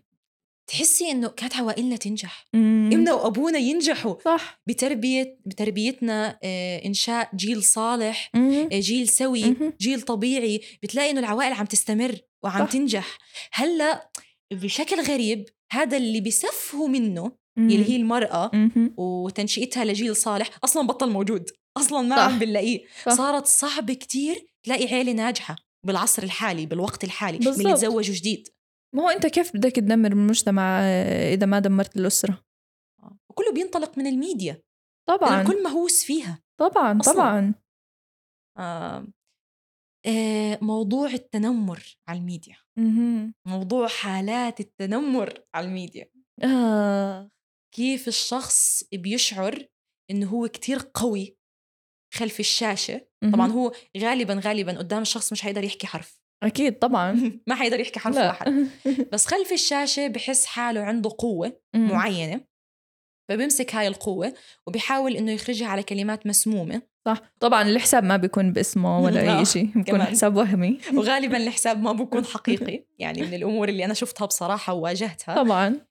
تحسي 0.67 1.11
إنه 1.11 1.27
كانت 1.27 1.55
عوائلنا 1.55 1.95
تنجح 1.95 2.47
مم. 2.53 2.89
امنا 2.93 3.13
وابونا 3.13 3.57
ينجحوا 3.59 4.15
صح 4.25 4.61
بتربيه 4.67 5.39
بتربيتنا 5.45 6.39
آه، 6.43 6.85
إنشاء 6.85 7.29
جيل 7.35 7.63
صالح 7.63 8.29
مهم. 8.33 8.69
آه، 8.73 8.79
جيل 8.79 9.07
سوي 9.09 9.43
مهم. 9.43 9.73
جيل 9.81 10.01
طبيعي 10.01 10.61
بتلاقي 10.83 11.09
إنه 11.11 11.19
العوائل 11.19 11.53
عم 11.53 11.65
تستمر 11.65 12.15
وعم 12.43 12.65
صح. 12.65 12.71
تنجح 12.71 13.17
هلأ 13.53 14.09
بشكل 14.53 15.01
غريب 15.01 15.45
هذا 15.71 15.97
اللي 15.97 16.21
بيسفهوا 16.21 16.87
منه 16.87 17.31
مم. 17.57 17.69
يلي 17.69 17.89
هي 17.89 18.03
مهم. 18.03 18.93
وتنشئتها 18.97 19.85
لجيل 19.85 20.15
صالح 20.15 20.49
أصلا 20.63 20.87
بطل 20.87 21.09
موجود 21.09 21.49
أصلا 21.77 22.01
ما. 22.01 22.15
عم 22.15 22.39
بنلاقيه. 22.39 22.85
صارت 23.09 23.45
صعب 23.45 23.91
كتير 23.91 24.47
تلاقي 24.65 24.93
عيلة 24.93 25.11
ناجحة 25.11 25.55
بالعصر 25.85 26.23
الحالي 26.23 26.65
بالوقت 26.65 27.03
الحالي 27.03 27.37
من 27.37 27.47
اللي 27.47 27.63
بالضبط. 27.63 27.73
تزوجوا 27.77 28.15
جديد 28.15 28.47
ما 28.95 29.03
هو 29.03 29.09
أنت 29.09 29.25
كيف 29.27 29.55
بدك 29.55 29.71
تدمر 29.75 30.11
المجتمع 30.11 30.79
آه، 30.83 31.33
إذا 31.33 31.45
ما 31.45 31.59
دمرت 31.59 31.97
الأسرة 31.97 32.43
وكله 33.29 33.51
بينطلق 33.53 33.97
من 33.97 34.07
الميديا 34.07 34.61
طبعا 35.09 35.41
الكل 35.41 35.63
مهووس 35.63 36.03
فيها 36.03 36.39
طبعا 36.59 36.99
أصلاً. 36.99 37.13
طبعا 37.13 37.53
آه 38.57 39.07
آه 40.05 40.59
موضوع 40.61 41.07
التنمر 41.09 41.97
على 42.07 42.19
الميديا 42.19 42.55
مهم. 42.77 43.33
موضوع 43.47 43.87
حالات 43.87 44.59
التنمر 44.59 45.39
على 45.55 45.67
الميديا 45.67 46.05
آه. 46.43 47.29
كيف 47.75 48.07
الشخص 48.07 48.83
بيشعر 48.93 49.65
إنه 50.11 50.29
هو 50.29 50.47
كتير 50.47 50.79
قوي 50.93 51.37
خلف 52.13 52.39
الشاشة. 52.39 53.07
طبعا. 53.33 53.51
هو 53.51 53.71
غالبا 53.97 54.41
غالبا 54.43 54.77
قدام 54.77 55.01
الشخص 55.01 55.31
مش 55.31 55.41
حيقدر 55.41 55.63
يحكي 55.63 55.87
حرف. 55.87 56.21
أكيد 56.43 56.79
طبعا. 56.79 57.11
ما 57.47 57.55
حيقدر 57.55 57.79
يحكي 57.79 57.99
حرف 57.99 58.15
لا. 58.15 58.27
واحد. 58.27 58.67
بس 59.13 59.25
خلف 59.25 59.51
الشاشة 59.51 60.07
بحس 60.07 60.45
حاله 60.45 60.81
عنده 60.81 61.09
قوة 61.17 61.59
مم. 61.75 61.87
معينة 61.91 62.41
فبيمسك 63.29 63.75
هاي 63.75 63.87
القوة 63.87 64.33
وبيحاول 64.67 65.15
إنه 65.15 65.31
يخرجها 65.31 65.67
على 65.67 65.83
كلمات 65.83 66.27
مسمومة. 66.27 66.81
صح. 67.05 67.21
طبعا 67.39 67.61
الحساب 67.61 68.03
ما 68.03 68.17
بيكون 68.17 68.53
باسمه 68.53 68.99
ولا 68.99 69.19
لا، 69.19 69.39
اي 69.39 69.45
شيء 69.45 69.65
بيكون. 69.75 70.03
حساب 70.03 70.35
وهمي. 70.35 70.77
وغالبا 70.93 71.37
الحساب 71.37 71.81
ما 71.81 71.91
بكون 71.91 72.25
حقيقي. 72.33 72.83
يعني 72.99 73.21
من 73.21 73.33
الأمور 73.33 73.69
اللي 73.69 73.85
أنا 73.85 73.93
شفتها 73.93 74.25
بصراحة 74.25 74.73
وواجهتها. 74.73 75.35
طبعا. 75.35 75.67
آه 75.67 75.90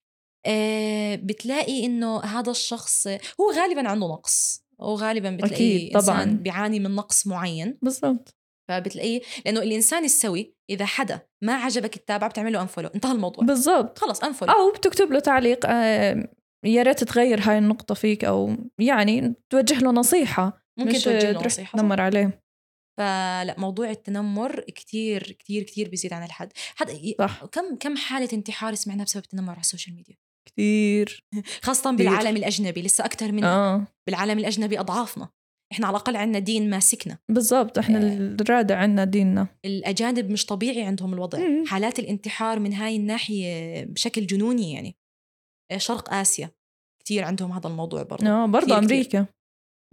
بتلاقي 1.17 1.87
إنه 1.87 2.21
هذا 2.21 2.51
الشخص 2.51 3.07
هو 3.41 3.53
غالبا 3.55 3.89
عنده 3.89 4.07
نقص. 4.07 4.65
وغالبا 4.79 5.31
بتلاقيه 5.31 5.89
أكيد، 5.89 6.01
طبعاً. 6.01 6.23
إنسان 6.23 6.37
بيعاني 6.37 6.81
من 6.81 6.95
نقص 6.95 7.27
معين. 7.27 7.79
بالضبط. 7.83 8.37
فبتلاقيه 8.69 9.21
لأنه 9.45 9.63
الإنسان 9.63 10.05
السوي 10.05 10.55
إذا 10.71 10.85
حدا 10.85 11.21
ما 11.43 11.55
عجبك 11.55 11.95
تتابعه 11.95 12.31
بتعمل 12.31 12.53
له 12.53 12.63
unfollow 12.63 12.89
انتهى 12.89 13.13
الموضوع. 13.13 13.45
بالضبط. 13.45 13.99
خلص 13.99 14.25
unfollow 14.25 14.53
أو 14.53 14.73
بتكتب 14.73 15.13
له 15.13 15.21
تعليق 15.21 15.67
آه، 15.67 16.29
يا 16.65 16.83
ريت 16.83 17.05
تغير 17.05 17.41
هاي 17.41 17.59
النقطة 17.59 17.95
فيك 17.95 18.25
أو 18.25 18.57
يعني 18.79 19.35
توجه 19.51 19.79
له 19.79 19.91
نصيحة. 19.91 20.63
ممكن 20.79 20.91
مش 20.91 21.05
توجه 21.05 21.33
له 21.33 21.49
صح. 21.49 21.73
تنمر 21.73 22.01
عليه. 22.01 22.43
فلا 22.99 23.55
موضوع 23.59 23.91
التنمر 23.91 24.61
كتير 24.61 25.23
كتير 25.33 25.63
كتير 25.63 25.89
بيزيد 25.89 26.13
عن 26.13 26.25
الحد. 26.25 26.53
حد 26.77 26.91
صح. 27.19 27.45
كم 27.45 27.77
كم 27.77 27.97
حالة 27.97 28.29
انتحار 28.33 28.75
سمعناها 28.75 29.05
بسبب 29.05 29.25
التنمر 29.25 29.53
على 29.53 29.61
ال 29.61 29.66
social 29.66 29.97
media؟ 29.97 30.17
كثير 30.49 31.25
خاصة 31.63 31.91
بالعالم 31.91 32.37
الأجنبي 32.37 32.83
لسه 32.83 33.05
أكثر 33.05 33.33
من 33.33 33.45
آه. 33.45 33.87
بالعالم 34.07 34.39
الأجنبي 34.39 34.81
أضعافنا. 34.81 35.29
إحنا 35.73 35.87
على 35.87 35.97
الأقل 35.97 36.17
عندنا 36.17 36.39
دين 36.39 36.71
ماسكنا. 36.71 37.19
بالضبط 37.29 37.79
إحنا 37.79 37.99
آه. 37.99 38.17
الرادع 38.17 38.77
عنا 38.77 39.05
ديننا. 39.05 39.47
الأجانب 39.65 40.31
مش 40.31 40.47
طبيعي 40.47 40.83
عندهم 40.83 41.15
الوضع. 41.15 41.39
مم. 41.39 41.65
حالات 41.67 41.99
الانتحار 41.99 42.59
من 42.59 42.73
هاي 42.73 42.97
الناحية 42.97 43.85
بشكل 43.85 44.27
جنوني 44.27 44.73
يعني. 44.73 44.97
آه، 45.73 45.77
شرق 45.79 46.15
آسيا. 46.15 46.51
كتير 47.05 47.25
عندهم 47.25 47.53
هذا 47.53 47.67
الموضوع 47.69 48.03
برضه 48.03 48.27
آه 48.29 48.47
برضه 48.47 48.81
كتير- 48.81 49.03
كتير. 49.03 49.27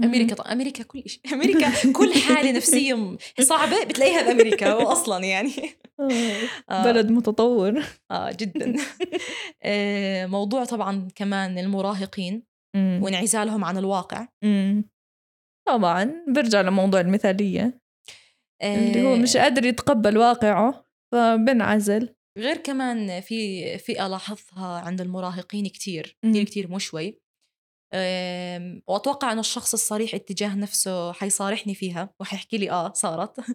أمريكا 0.04 0.16
أمريكا 0.16 0.36
طبعا 0.36 0.54
أمريكا 0.54 0.84
كل 0.84 1.04
شيء 1.10 1.22
أمريكا 1.34 1.92
كل 1.92 2.14
حالة 2.14 2.52
نفسية 2.52 3.18
صعبة 3.42 3.84
بتلاقيها 3.84 4.22
بامريكا 4.22 4.74
واصلا 4.74 5.26
يعني. 5.26 5.52
آه، 6.00 6.38
آه. 6.70 6.84
بلد 6.84 7.12
متطور. 7.12 7.84
آه 8.12 8.32
جدا. 8.32 8.76
آه، 9.64 10.26
موضوع 10.26 10.66
طبعا 10.66 11.08
كمان 11.16 11.58
المراهقين. 11.58 12.44
وانعزالهم 12.76 13.66
عن 13.66 13.78
الواقع. 13.78 14.28
طبعا 15.68 16.26
برجع 16.28 16.62
لموضوع 16.62 17.00
المثالية. 17.02 17.82
اللي 18.64 19.02
هو 19.02 19.14
آه، 19.14 19.18
مش 19.18 19.38
قادر 19.38 19.66
يتقبل 19.66 20.18
واقعه 20.18 20.86
فبنعزل. 21.12 22.16
غير 22.38 22.58
كمان 22.58 23.22
في 23.22 23.78
فئة 23.78 24.08
لاحظتها 24.08 24.80
عند 24.80 25.02
المراهقين 25.02 25.68
كتير. 25.68 26.18
كتير 26.24 26.44
كتير 26.44 26.68
مو 26.68 26.80
شوي. 26.80 27.20
وأتوقع 28.88 29.32
انه 29.32 29.40
الشخص 29.40 29.74
الصريح 29.74 30.16
اتجاه 30.16 30.56
نفسه 30.56 31.12
حيصارحني 31.12 31.76
فيها 31.76 32.14
وحيحكي 32.20 32.58
لي 32.58 32.72
آه 32.72 32.94
صارت. 32.94 33.40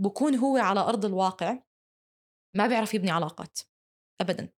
بكون 0.00 0.34
هو 0.34 0.56
على 0.56 0.80
أرض 0.80 1.04
الواقع 1.04 1.58
ما 2.56 2.66
بيعرف 2.66 2.94
يبني 2.94 3.10
علاقات 3.10 3.58
ابدا. 4.20 4.52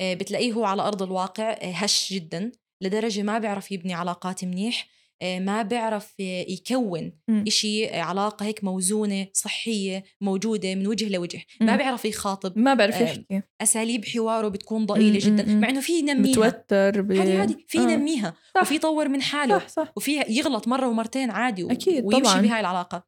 آه، 0.00 0.14
بتلاقيه 0.14 0.52
هو 0.52 0.64
على 0.64 0.82
أرض 0.82 1.02
الواقع 1.02 1.52
آه، 1.52 1.72
هش 1.72 2.12
جدا 2.12 2.52
لدرجة 2.82 3.22
ما 3.22 3.38
بيعرف 3.38 3.72
يبني 3.72 3.94
علاقات 3.94 4.44
منيح. 4.44 4.88
ما 5.22 5.62
بيعرف 5.62 6.14
آه، 6.20 6.46
يكون 6.48 7.12
مم. 7.28 7.44
إشي 7.46 7.86
آه، 7.86 8.00
علاقة 8.00 8.46
هيك 8.46 8.64
موزونة 8.64 9.26
صحية 9.32 10.04
موجودة 10.20 10.74
من 10.74 10.86
وجه 10.86 11.08
لوجه 11.08 11.40
ما 11.60 11.72
مم. 11.72 11.76
بيعرف 11.76 12.04
يخاطب 12.04 12.58
ما 12.58 12.74
بعرف 12.74 12.94
آه، 12.94 13.02
يحكي 13.02 13.42
أساليب 13.60 14.04
حواره 14.04 14.48
بتكون 14.48 14.86
ضئيلة 14.86 15.30
مم، 15.30 15.36
جدا 15.36 15.52
مم، 15.54 15.60
مع 15.60 15.68
إنه 15.68 15.80
في 15.80 15.98
ينميها 15.98 16.30
متوتر 16.30 17.00
ب... 17.02 17.12
عادي 17.12 17.32
عادي 17.36 17.64
في 17.68 17.78
آه. 17.78 17.82
ينميها 17.82 18.34
صح. 18.54 18.62
وفي 18.62 18.74
يطور 18.74 19.08
من 19.08 19.22
حاله 19.22 19.58
صح 19.58 19.68
صح 19.68 19.92
وفي 19.96 20.24
يغلط 20.28 20.68
مرة 20.68 20.88
ومرتين 20.88 21.30
عادي 21.30 21.64
و- 21.64 21.70
أكيد، 21.70 22.04
ويمشي 22.04 22.22
طبعاً. 22.30 22.40
بهاي 22.42 22.60
العلاقة 22.60 23.06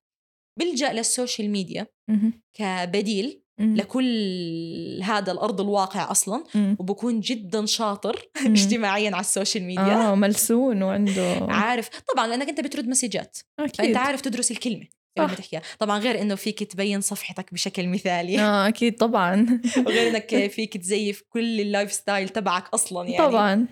بيلجأ 0.59 0.92
لل 0.92 1.07
social 1.07 1.50
media 1.50 1.87
مهم. 2.09 2.42
كبديل 2.55 3.39
مم. 3.61 3.77
لكل 3.77 5.01
هذا 5.03 5.33
الأرض 5.33 5.61
الواقع 5.61 6.11
أصلا 6.11 6.44
مم. 6.55 6.77
وبكون 6.81 7.20
جدا 7.20 7.66
شاطر 7.66 8.23
مم. 8.42 8.53
اجتماعيا 8.57 9.11
على 9.11 9.20
ال 9.20 9.27
social 9.27 9.64
media. 9.64 10.11
آه 10.11 10.14
ملسون 10.14 10.83
وعنده. 10.83 11.46
عارف. 11.49 11.88
طبعا 12.14 12.27
لأنك 12.27 12.49
أنت 12.49 12.61
بترد 12.61 12.88
مسجات. 12.88 13.38
أكيد. 13.59 13.77
فانت 13.77 13.96
عارف 13.96 14.20
تدرس 14.20 14.51
الكلمة 14.51 14.87
قبل 15.16 15.27
ما 15.29 15.35
صح. 15.35 15.35
تحكيها 15.38 15.62
طبعا 15.79 15.99
غير 15.99 16.20
إنه 16.23 16.35
فيك 16.35 16.62
تبين 16.62 17.01
صفحتك 17.01 17.53
بشكل 17.55 17.88
مثالي. 17.88 18.40
آه 18.40 18.68
أكيد 18.68 18.96
طبعا. 18.96 19.61
وغير 19.87 20.11
إنك 20.11 20.37
فيك 20.57 20.77
تزيف 20.77 21.23
كل 21.29 21.61
ال 21.61 21.92
lifestyle 21.92 22.29
تبعك 22.29 22.68
أصلا 22.75 23.09
يعني. 23.09 23.29
طبعا. 23.31 23.66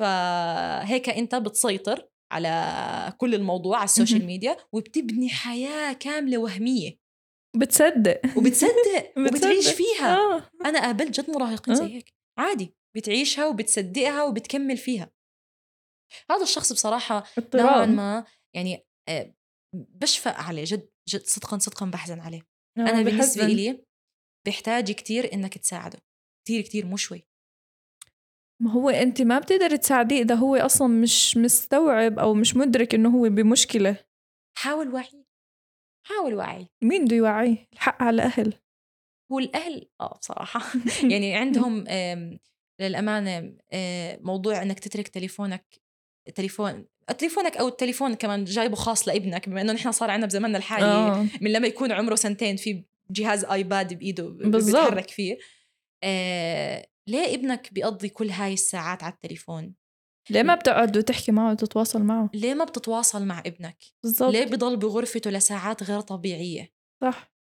فهيك 0.00 1.08
أنت 1.08 1.34
بتسيطر 1.34 2.06
على 2.32 3.12
كل 3.18 3.34
الموضوع 3.34 3.76
على 3.76 3.84
ال 3.84 3.89
social. 3.89 4.26
media 4.26 4.56
وبتبني 4.72 5.28
حياة 5.28 5.92
كاملة 5.92 6.38
وهمية. 6.38 7.05
بتصدق. 7.58 8.20
وبتصدق 8.36 9.12
وبتعيش. 9.18 9.68
فيها. 9.68 10.16
آه. 10.16 10.50
أنا 10.64 10.80
قابلت 10.80 11.20
جد 11.20 11.30
مراهقين 11.30 11.74
آه. 11.74 11.78
زي 11.78 11.94
هيك 11.94 12.14
عادي. 12.38 12.74
بتعيشها 12.96 13.46
وبتصدقها 13.46 14.24
وبتكمل 14.24 14.76
فيها. 14.76 15.10
هذا 16.30 16.42
الشخص 16.42 16.72
بصراحة 16.72 17.24
نوعا 17.54 17.86
ما 17.86 18.24
يعني 18.54 18.86
آه، 19.08 19.34
بشفق 19.74 20.34
عليه. 20.34 20.64
جد 20.66 20.88
جد 21.08 21.22
صدقا 21.22 21.58
صدقا 21.58 21.86
بحزن 21.86 22.20
عليه. 22.20 22.40
آه، 22.78 22.80
أنا 22.80 23.02
بالنسبة. 23.02 23.46
لي 23.46 23.84
بيحتاج 24.46 24.92
كتير 24.92 25.32
إنك 25.32 25.58
تساعده. 25.58 25.98
كتير 26.44 26.62
كتير 26.62 26.86
مو 26.86 26.96
شوي. 26.96 27.28
ما 28.62 28.72
هو 28.72 28.90
أنت 28.90 29.22
ما 29.22 29.38
بتقدر 29.38 29.76
تساعديه 29.76 30.22
إذا 30.22 30.34
هو 30.34 30.56
أصلا 30.56 30.88
مش 30.88 31.36
مستوعب 31.36 32.18
أو 32.18 32.34
مش 32.34 32.56
مدرك 32.56 32.94
إنه 32.94 33.16
هو 33.18 33.22
بمشكلة. 33.28 34.04
حاول 34.58 34.94
وعي. 34.94 35.25
حاول 36.06 36.34
وعي 36.34 36.66
مين 36.82 37.04
بده 37.04 37.16
يوعيه؟ 37.16 37.68
الحق 37.72 38.02
على 38.02 38.14
الأهل. 38.14 38.54
هو 39.32 39.38
الأهل 39.38 39.88
آه 40.00 40.18
بصراحة. 40.20 40.60
يعني 41.12 41.34
عندهم 41.34 41.84
للأمانة 42.80 43.56
آه، 43.72 44.18
موضوع 44.22 44.62
إنك 44.62 44.80
تترك 44.80 45.08
تليفونك 45.08 45.80
تليفون 46.34 46.86
تليفونك 47.18 47.56
أو 47.56 47.68
التليفون 47.68 48.14
كمان 48.14 48.44
جايبه 48.44 48.76
خاص 48.76 49.08
لابنك 49.08 49.48
بما 49.48 49.60
إنه 49.60 49.72
نحن 49.72 49.92
صار 49.92 50.10
عندنا 50.10 50.26
بزماننا 50.26 50.58
الحالي 50.58 50.84
آه. 50.86 51.26
من 51.40 51.52
لما 51.52 51.66
يكون 51.66 51.92
عمره 51.92 52.14
سنتين 52.14 52.56
في 52.56 52.84
جهاز 53.10 53.44
آيباد 53.44 53.94
بإيده. 53.94 54.28
بيتحرك 54.28 55.10
فيه. 55.10 55.38
آه 56.04 56.86
ليه 57.06 57.34
ابنك 57.34 57.72
بيقضي 57.72 58.08
كل 58.08 58.30
هاي 58.30 58.52
الساعات 58.52 59.02
على 59.02 59.12
التليفون؟ 59.12 59.74
ليه 60.30 60.42
ما 60.42 60.54
بتقعد 60.54 60.96
وتحكي 60.96 61.32
معه 61.32 61.50
وتتواصل 61.52 62.02
معه؟ 62.02 62.30
ليه 62.34 62.54
ما 62.54 62.64
بتتواصل 62.64 63.26
مع 63.26 63.38
ابنك؟ 63.38 63.84
بالضبط. 64.02 64.32
ليه 64.32 64.44
بضل 64.44 64.76
بغرفته 64.76 65.30
لساعات 65.30 65.82
غير 65.82 66.00
طبيعية؟ 66.00 66.72
صح. 67.02 67.32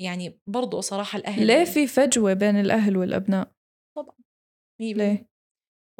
يعني 0.00 0.40
برضو 0.46 0.80
صراحة 0.80 1.18
الأهل 1.18 1.46
ليه 1.46 1.64
في 1.64 1.86
فجوة 1.86 2.32
بين 2.32 2.60
الأهل 2.60 2.96
والأبناء؟ 2.96 3.52
مية 4.80 4.94
بالمية. 4.94 5.12
ليه 5.12 5.36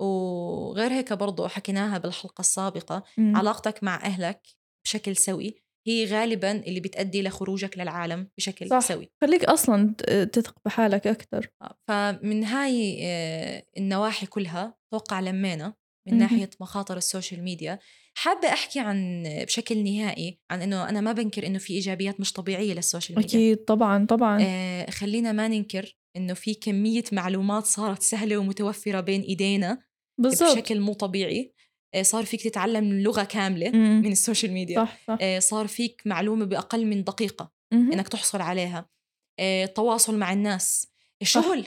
وغير 0.00 0.92
هيك 0.92 1.12
برضو 1.12 1.48
حكيناها 1.48 1.98
بالحلقة 1.98 2.40
السابقة 2.40 3.04
مم. 3.18 3.36
علاقتك 3.36 3.84
مع 3.84 3.94
أهلك 3.94 4.46
بشكل 4.84 5.16
سوي. 5.16 5.65
هي 5.86 6.04
غالبا 6.04 6.50
اللي 6.52 6.80
بتأدي 6.80 7.22
لخروجك 7.22 7.78
للعالم 7.78 8.28
بشكل 8.38 8.68
صح. 8.68 8.78
سوي. 8.78 9.10
خليك 9.20 9.44
أصلا 9.44 9.94
ت- 9.98 10.10
تثق 10.10 10.54
بحالك 10.64 11.06
أكثر 11.06 11.48
آه، 11.62 11.78
فمن 11.88 12.44
هاي 12.44 12.98
آه، 13.02 13.64
النواحي 13.78 14.26
كلها 14.26 14.74
توقع 14.92 15.20
لمينا 15.20 15.74
من. 16.08 16.18
ناحية 16.18 16.50
مخاطر 16.60 16.96
ال 16.96 17.03
social 17.03 17.42
media. 17.42 17.78
حابة 18.14 18.48
أحكي 18.48 18.80
عن 18.80 19.24
بشكل 19.46 19.84
نهائي 19.84 20.38
عن 20.50 20.62
أنه 20.62 20.88
أنا 20.88 21.00
ما 21.00 21.12
بنكر 21.12 21.46
أنه 21.46 21.58
في 21.58 21.72
إيجابيات 21.72 22.20
مش 22.20 22.32
طبيعية 22.32 22.74
لل 22.74 22.85
social 22.85 23.18
media. 23.18 23.30
أكيد 23.38 23.56
طبعا 23.64 24.06
طبعا. 24.06 24.38
آه 24.42 24.90
خلينا 24.90 25.32
ما 25.32 25.48
ننكر 25.48 25.96
أنه 26.16 26.34
في 26.34 26.54
كمية 26.54 27.04
معلومات 27.12 27.64
صارت 27.64 28.02
سهلة 28.02 28.36
ومتوفرة 28.36 29.00
بين 29.00 29.20
إيدينا 29.22 29.78
بالضبط. 30.20 30.52
بشكل 30.56 30.80
مو 30.80 30.92
طبيعي. 30.92 31.52
صار 32.02 32.24
فيك 32.24 32.42
تتعلم 32.42 32.92
لغة 33.00 33.24
كاملة 33.24 33.70
مم. 33.70 34.02
من 34.04 34.12
ال 34.12 34.18
social 34.18 34.52
media. 34.52 34.76
صح 34.84 34.98
صح. 35.06 35.18
آه 35.20 35.38
صار 35.38 35.66
فيك 35.66 36.02
معلومة 36.04 36.44
بأقل 36.44 36.86
من 36.86 37.04
دقيقة 37.04 37.52
مهم. 37.72 37.92
إنك 37.92 38.08
تحصل 38.08 38.40
عليها. 38.40 38.88
آه، 39.40 39.64
التواصل 39.64 40.16
مع 40.18 40.32
الناس. 40.32 40.86
الشغل 41.22 41.64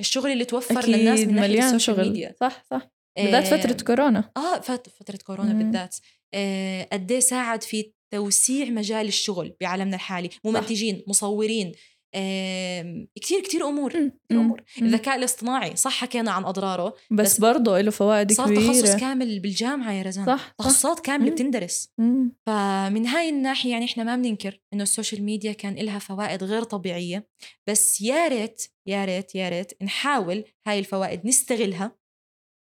الشغل 0.00 0.32
اللي 0.32 0.44
توفر 0.44 0.86
للناس 0.86 1.18
أكيد 1.18 1.28
من 1.28 1.34
ناحية 1.34 1.48
مليان 1.48 1.64
ال 1.74 1.77
social 1.77 1.96
شغل. 1.96 2.08
ميديا. 2.08 2.34
صح 2.40 2.64
صح. 2.70 2.88
بالذات 3.16 3.46
فترة 3.46 3.84
كورونا. 3.84 4.30
آه 4.36 4.60
فت- 4.60 4.88
فترة 4.88 5.16
كورونا 5.24 5.52
مم. 5.52 5.58
بالذات. 5.58 5.96
آه، 6.34 6.88
قد 6.92 7.12
إيه 7.12 7.20
ساعد 7.20 7.62
في 7.62 7.92
توسيع 8.10 8.70
مجال 8.70 9.06
الشغل 9.08 9.56
بعالمنا 9.60 9.96
الحالي. 9.96 10.30
ممنتجين 10.44 11.02
مصورين 11.06 11.72
آم، 12.14 13.08
كتير 13.16 13.40
كتير 13.40 13.68
أمور 13.68 13.96
مم. 13.96 14.10
كتير 14.24 14.40
امور 14.40 14.62
مم. 14.80 14.86
الذكاء 14.86 15.16
الاصطناعي 15.16 15.76
صح 15.76 15.92
حكينا 15.92 16.30
عن 16.30 16.44
أضراره 16.44 16.94
بس 17.10 17.32
بس 17.32 17.40
برضه 17.40 17.80
له 17.80 17.90
فوائد 17.90 18.32
صار 18.32 18.56
تخصص 18.56 18.80
كبيرة 18.82 18.98
كامل 18.98 19.40
بالجامعة 19.40 19.92
يا 19.92 20.02
رزان 20.02 20.26
صح 20.26 20.54
تخصصات 20.58 21.00
كاملة 21.00 21.28
مم. 21.28 21.34
بتندرس 21.34 21.88
مم. 21.98 22.32
فمن 22.46 23.06
هاي 23.06 23.28
الناحية 23.28 23.70
يعني 23.70 23.84
إحنا 23.84 24.04
ما 24.04 24.16
بننكر 24.16 24.60
إنه 24.74 24.82
ال 24.82 24.88
social 24.88 25.22
media 25.22 25.52
كان 25.52 25.78
إلها 25.78 25.98
فوائد 25.98 26.44
غير 26.44 26.62
طبيعية 26.62 27.28
بس 27.68 28.00
يا 28.00 28.28
ريت 28.28 28.62
يا 28.86 29.04
ريت 29.04 29.34
يا 29.34 29.48
ريت 29.48 29.82
نحاول 29.82 30.44
هاي 30.66 30.78
الفوائد 30.78 31.26
نستغلها 31.26 31.96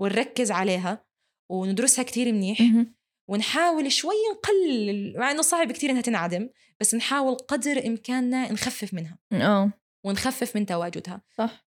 ونركز 0.02 0.52
عليها 0.52 1.06
وندرسها 1.52 2.04
كتير 2.04 2.32
منيح 2.34 2.62
مهم. 2.62 2.96
ونحاول 3.30 3.92
شوي 3.92 4.14
نقلل 4.36 5.18
مع 5.18 5.32
إنه 5.32 5.42
صعب 5.42 5.72
كتير 5.72 5.90
إنها 5.90 6.02
تنعدم 6.02 6.50
بس 6.80 6.96
نحاول 6.96 7.36
قدر 7.36 7.86
إمكاننا 7.88 8.52
نخفف 8.52 8.94
منها 8.94 9.18
آه 9.34 9.72
ونخفف 10.06 10.56
من 10.56 10.66
تواجدها 10.66 11.22
صح 11.38 11.66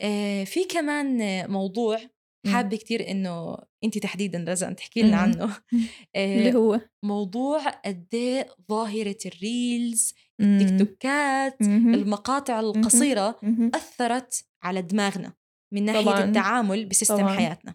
آه 0.00 0.44
في 0.44 0.64
كمان 0.64 1.50
موضوع 1.50 1.98
مم. 2.46 2.52
حابة 2.52 2.76
كتير 2.76 3.10
إنه 3.10 3.56
أنت 3.84 3.98
تحديدا 3.98 4.44
رزان 4.48 4.76
تحكي 4.76 5.02
لنا. 5.02 5.16
عنه 5.16 5.44
آه، 6.16 6.38
اللي 6.38 6.54
هو 6.54 6.80
موضوع 7.02 7.68
قد 7.68 8.06
إيه 8.14 8.48
ظاهرة 8.70 9.16
ال 9.26 9.41
reels 9.41 10.14
مم. 10.38 10.58
تيك 10.58 10.78
توكات. 10.78 11.60
المقاطع 11.62 12.60
القصيرة 12.60 13.38
مهم. 13.42 13.70
أثرت 13.74 14.44
على 14.62 14.82
دماغنا 14.82 15.32
من 15.72 15.84
ناحية 15.84 16.00
طبعاً. 16.04 16.24
التعامل 16.24 16.86
ب 16.86 16.90
system 16.90 17.16
طبعاً. 17.16 17.36
حياتنا 17.36 17.74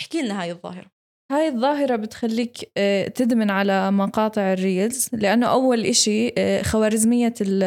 احكي 0.00 0.22
لنا 0.22 0.42
هاي 0.42 0.52
الظاهرة 0.52 0.90
هاي 1.30 1.48
الظاهرة 1.48 1.96
بتخليك 1.96 2.56
آه، 2.76 3.08
تدمن 3.08 3.50
على 3.50 3.90
مقاطع 3.90 4.52
ال 4.52 4.61
reels 4.61 5.08
لأنه 5.12 5.46
أول 5.46 5.84
إشي 5.86 6.32
آه، 6.38 6.62
خوارزمية 6.62 7.34
ال- 7.40 7.62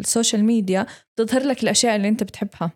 ال 0.00 0.06
social 0.06 0.44
media 0.44 0.86
بتظهر 1.16 1.42
لك 1.42 1.62
الأشياء 1.62 1.96
اللي 1.96 2.08
أنت 2.08 2.22
بتحبها. 2.22 2.72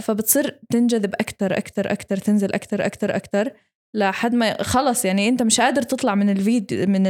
فبتصير 0.00 0.60
تنجذب 0.70 1.14
أكتر 1.14 1.58
أكتر 1.58 1.92
أكتر 1.92 2.16
تنزل 2.16 2.54
أكتر 2.54 2.86
أكتر 2.86 3.16
أكتر 3.16 3.52
لحد 3.94 4.34
ما 4.34 4.62
خلص 4.62 5.04
يعني 5.04 5.28
أنت 5.28 5.42
مش 5.42 5.60
قادر 5.60 5.82
تطلع 5.82 6.14
من 6.14 6.30
الفيديو 6.30 6.86
من 6.86 7.02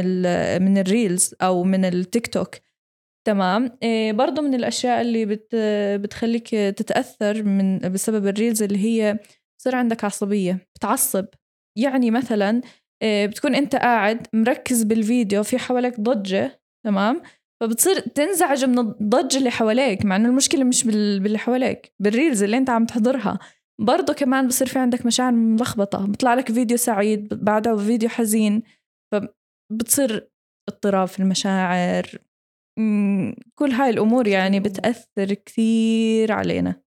من 0.61 0.77
ال 0.77 0.87
reels 0.87 1.35
أو 1.41 1.63
من 1.63 1.85
التيك 1.85 2.27
توك. 2.27 2.55
تمام؟ 3.27 3.77
إيه 3.83 4.13
برضو 4.13 4.41
من 4.41 4.53
الأشياء 4.53 5.01
اللي 5.01 5.25
بت 5.25 5.55
بتخليك 6.01 6.49
تتأثر 6.49 7.43
من 7.43 7.79
بسبب 7.79 8.27
ال 8.27 8.33
reels 8.33 8.63
اللي 8.63 8.79
هي 8.85 9.19
بصير 9.59 9.75
عندك 9.75 10.03
عصبية 10.03 10.67
بتعصب. 10.75 11.25
يعني 11.77 12.11
مثلا 12.11 12.61
إيه 13.01 13.27
بتكون 13.27 13.55
أنت 13.55 13.75
قاعد 13.75 14.27
مركز 14.33 14.83
بالفيديو 14.83 15.43
في 15.43 15.57
حواليك 15.57 15.99
ضجة 15.99 16.61
تمام؟ 16.85 17.21
فبتصير 17.61 17.99
تنزعج 17.99 18.65
من 18.65 18.79
الضجة 18.79 19.37
اللي 19.37 19.51
حواليك 19.51 20.05
مع 20.05 20.15
إنه 20.15 20.29
المشكلة 20.29 20.63
مش 20.63 20.83
بال- 20.83 21.19
باللي 21.19 21.37
حواليك 21.37 21.93
بال 21.99 22.12
reels 22.12 22.43
اللي 22.43 22.57
أنت 22.57 22.69
عم 22.69 22.85
تحضرها. 22.85 23.39
برضه 23.81 24.13
كمان 24.13 24.47
بصير 24.47 24.67
في 24.67 24.79
عندك 24.79 25.05
مشاعر 25.05 25.31
ملخبطة 25.31 26.05
بيطلع 26.07 26.33
لك 26.33 26.51
فيديو 26.51 26.77
سعيد 26.77 27.33
بعده 27.33 27.77
فيديو 27.77 28.09
حزين 28.09 28.63
فبتصير 29.11 30.29
اضطراب 30.69 31.07
في 31.07 31.19
المشاعر. 31.19 32.07
كل 33.55 33.71
هاي 33.71 33.89
الأمور 33.89 34.27
يعني. 34.27 34.59
بتأثر 34.59 35.33
كثير 35.33 36.31
علينا. 36.31 36.81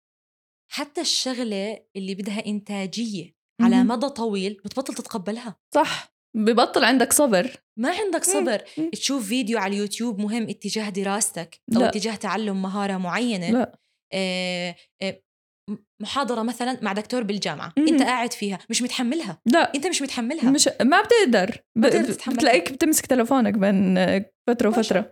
حتى 0.71 1.02
الشغلة 1.02 1.80
اللي 1.95 2.15
بدها 2.15 2.45
إنتاجية 2.45 3.37
على. 3.61 3.83
مدى 3.83 4.09
طويل 4.09 4.61
بتبطل 4.65 4.93
تتقبلها. 4.93 5.55
صح. 5.75 6.17
ببطل 6.37 6.83
عندك 6.83 7.13
صبر. 7.13 7.51
ما 7.79 7.89
عندك 7.89 8.23
صبر. 8.23 8.61
مم. 8.77 8.89
تشوف 8.89 9.27
فيديو 9.27 9.57
على 9.57 9.73
اليوتيوب 9.75 10.19
مهم 10.19 10.43
اتجاه 10.49 10.89
دراستك 10.89 11.61
أو 11.75 11.81
لا. 11.81 11.89
اتجاه 11.89 12.15
تعلم 12.15 12.61
مهارة 12.61 12.97
معينة 12.97 13.51
لا. 13.51 13.79
آه، 14.13 14.75
آه، 15.01 15.21
محاضرة 16.01 16.41
مثلا 16.41 16.77
مع 16.81 16.93
دكتور 16.93 17.23
بالجامعة. 17.23 17.73
مهم. 17.77 17.87
أنت 17.87 18.01
قاعد 18.01 18.33
فيها 18.33 18.59
مش 18.69 18.81
متحملها. 18.81 19.41
لا. 19.45 19.73
أنت 19.75 19.87
مش 19.87 20.01
متحملها. 20.01 20.51
مش 20.51 20.69
ما 20.81 21.01
بتقدر. 21.01 21.57
ب... 21.75 21.85
بتلاقيك 22.27 22.71
بتمسك 22.71 23.05
تلفونك 23.05 23.53
بين 23.53 23.95
فترة 24.47 24.69
بشع. 24.69 24.79
وفترة. 24.79 25.11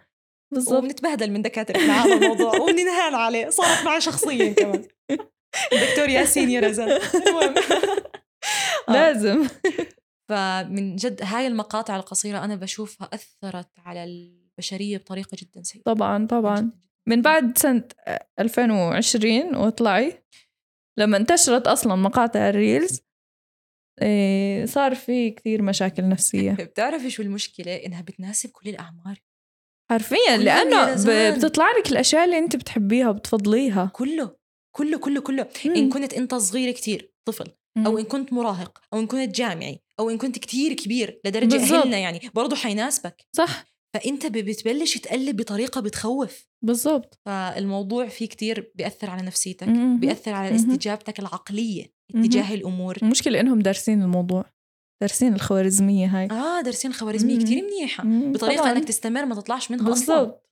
بالضبط 0.53 0.84
وبنتبهدل 0.84 1.31
من 1.31 1.41
دكاترة 1.41 1.77
على 1.77 1.91
هذا 1.91 2.13
الموضوع. 2.13 2.55
وبننهان 2.62 3.15
عليه. 3.15 3.49
صارت 3.49 3.86
معي 3.86 4.01
شخصيا 4.01 4.53
كمان. 4.53 4.88
الدكتور 5.73 6.10
ياسين 6.10 6.49
يا 6.49 6.60
رزان 6.60 6.89
المهم. 7.27 7.55
لازم. 8.89 9.47
فمن 10.29 10.95
جد 10.95 11.23
هاي 11.23 11.47
المقاطع 11.47 11.95
القصيرة 11.95 12.43
أنا 12.43 12.55
بشوفها 12.55 13.10
أثرت 13.13 13.69
على 13.77 14.03
البشرية 14.03 14.97
بطريقة 14.97 15.38
جدا 15.39 15.63
سيئة. 15.63 15.84
طبعا 15.84 16.27
طبعا. 16.27 16.71
من 17.08 17.21
بعد 17.21 17.58
سنة 17.58 17.88
2020 18.39 19.55
وطلعي 19.55 20.23
لما 20.99 21.17
انتشرت 21.17 21.67
أصلا 21.67 21.95
مقاطع 21.95 22.49
الريلز 22.49 23.01
إيه، 24.01 24.65
صار 24.65 24.95
في 24.95 25.31
كثير 25.31 25.62
مشاكل 25.62 26.10
نفسية. 26.10 26.51
بتعرفي 26.71 27.10
شو 27.10 27.21
المشكلة؟ 27.23 27.75
إنها 27.75 28.01
بتناسب 28.01 28.49
كل 28.49 28.69
الأعمار. 28.69 29.21
حرفيا 29.91 30.38
لأنه 30.38 30.93
بتطلع 31.36 31.71
لك 31.79 31.91
الأشياء 31.91 32.25
اللي 32.25 32.38
أنت 32.38 32.55
بتحبيها 32.55 33.10
وبتفضليها. 33.10 33.91
كله 33.93 34.36
كله 34.75 34.97
كله 34.97 35.21
كله. 35.21 35.49
إن 35.65 35.89
كنت 35.89 36.13
أنت 36.13 36.36
صغير 36.36 36.71
كتير 36.71 37.13
طفل. 37.25 37.51
أو 37.78 37.98
إن 37.98 38.04
كنت 38.04 38.34
مراهق 38.34 38.82
أو 38.94 39.00
إن 39.00 39.08
كنت 39.08 39.36
جامعي 39.36 39.80
أو 40.00 40.10
إن 40.10 40.18
كنت 40.18 40.40
كتير 40.40 40.74
كبير 40.74 41.22
لدرجة 41.26 41.46
بالضبط. 41.58 41.72
أهلنا 41.80 41.98
يعني 41.98 42.22
برضه 42.34 42.56
حيناسبك 42.56 43.26
صح 43.36 43.66
فأنت 43.94 44.26
ب- 44.26 44.32
بتبلش 44.38 44.98
تقلب 44.98 45.36
بطريقة 45.38 45.82
بتخوف 45.82 46.48
بالضبط 46.62 47.20
فالموضوع 47.26 48.08
فيه 48.08 48.26
كتير 48.28 48.72
بيأثر 48.76 49.10
على 49.10 49.22
نفسيتك 49.22 49.68
مهم. 49.68 50.00
بيأثر 50.00 50.34
على. 50.34 50.56
استجابتك 50.56 51.20
العقلية 51.20 51.94
مهم. 52.14 52.24
اتجاه 52.24 52.54
الأمور 52.54 52.98
المشكلة 53.04 53.40
إنهم 53.40 53.60
دارسين 53.60 54.02
الموضوع 54.02 54.46
دارسين 55.02 55.34
الخوارزمية 55.34 56.08
هاي 56.08 56.28
درسين 56.64 56.94
خوارزمية 56.94 57.36
مم. 57.38 57.42
كتير 57.42 57.64
منيحة 57.64 58.04
مم، 58.04 58.32
بطريقة 58.32 58.62
طبعاً. 58.62 58.72
أنك 58.72 58.84
تستمر 58.86 59.26
ما 59.26 59.36
تطلعش 59.36 59.72
منها 59.72 59.86
بالضبط 59.86 60.50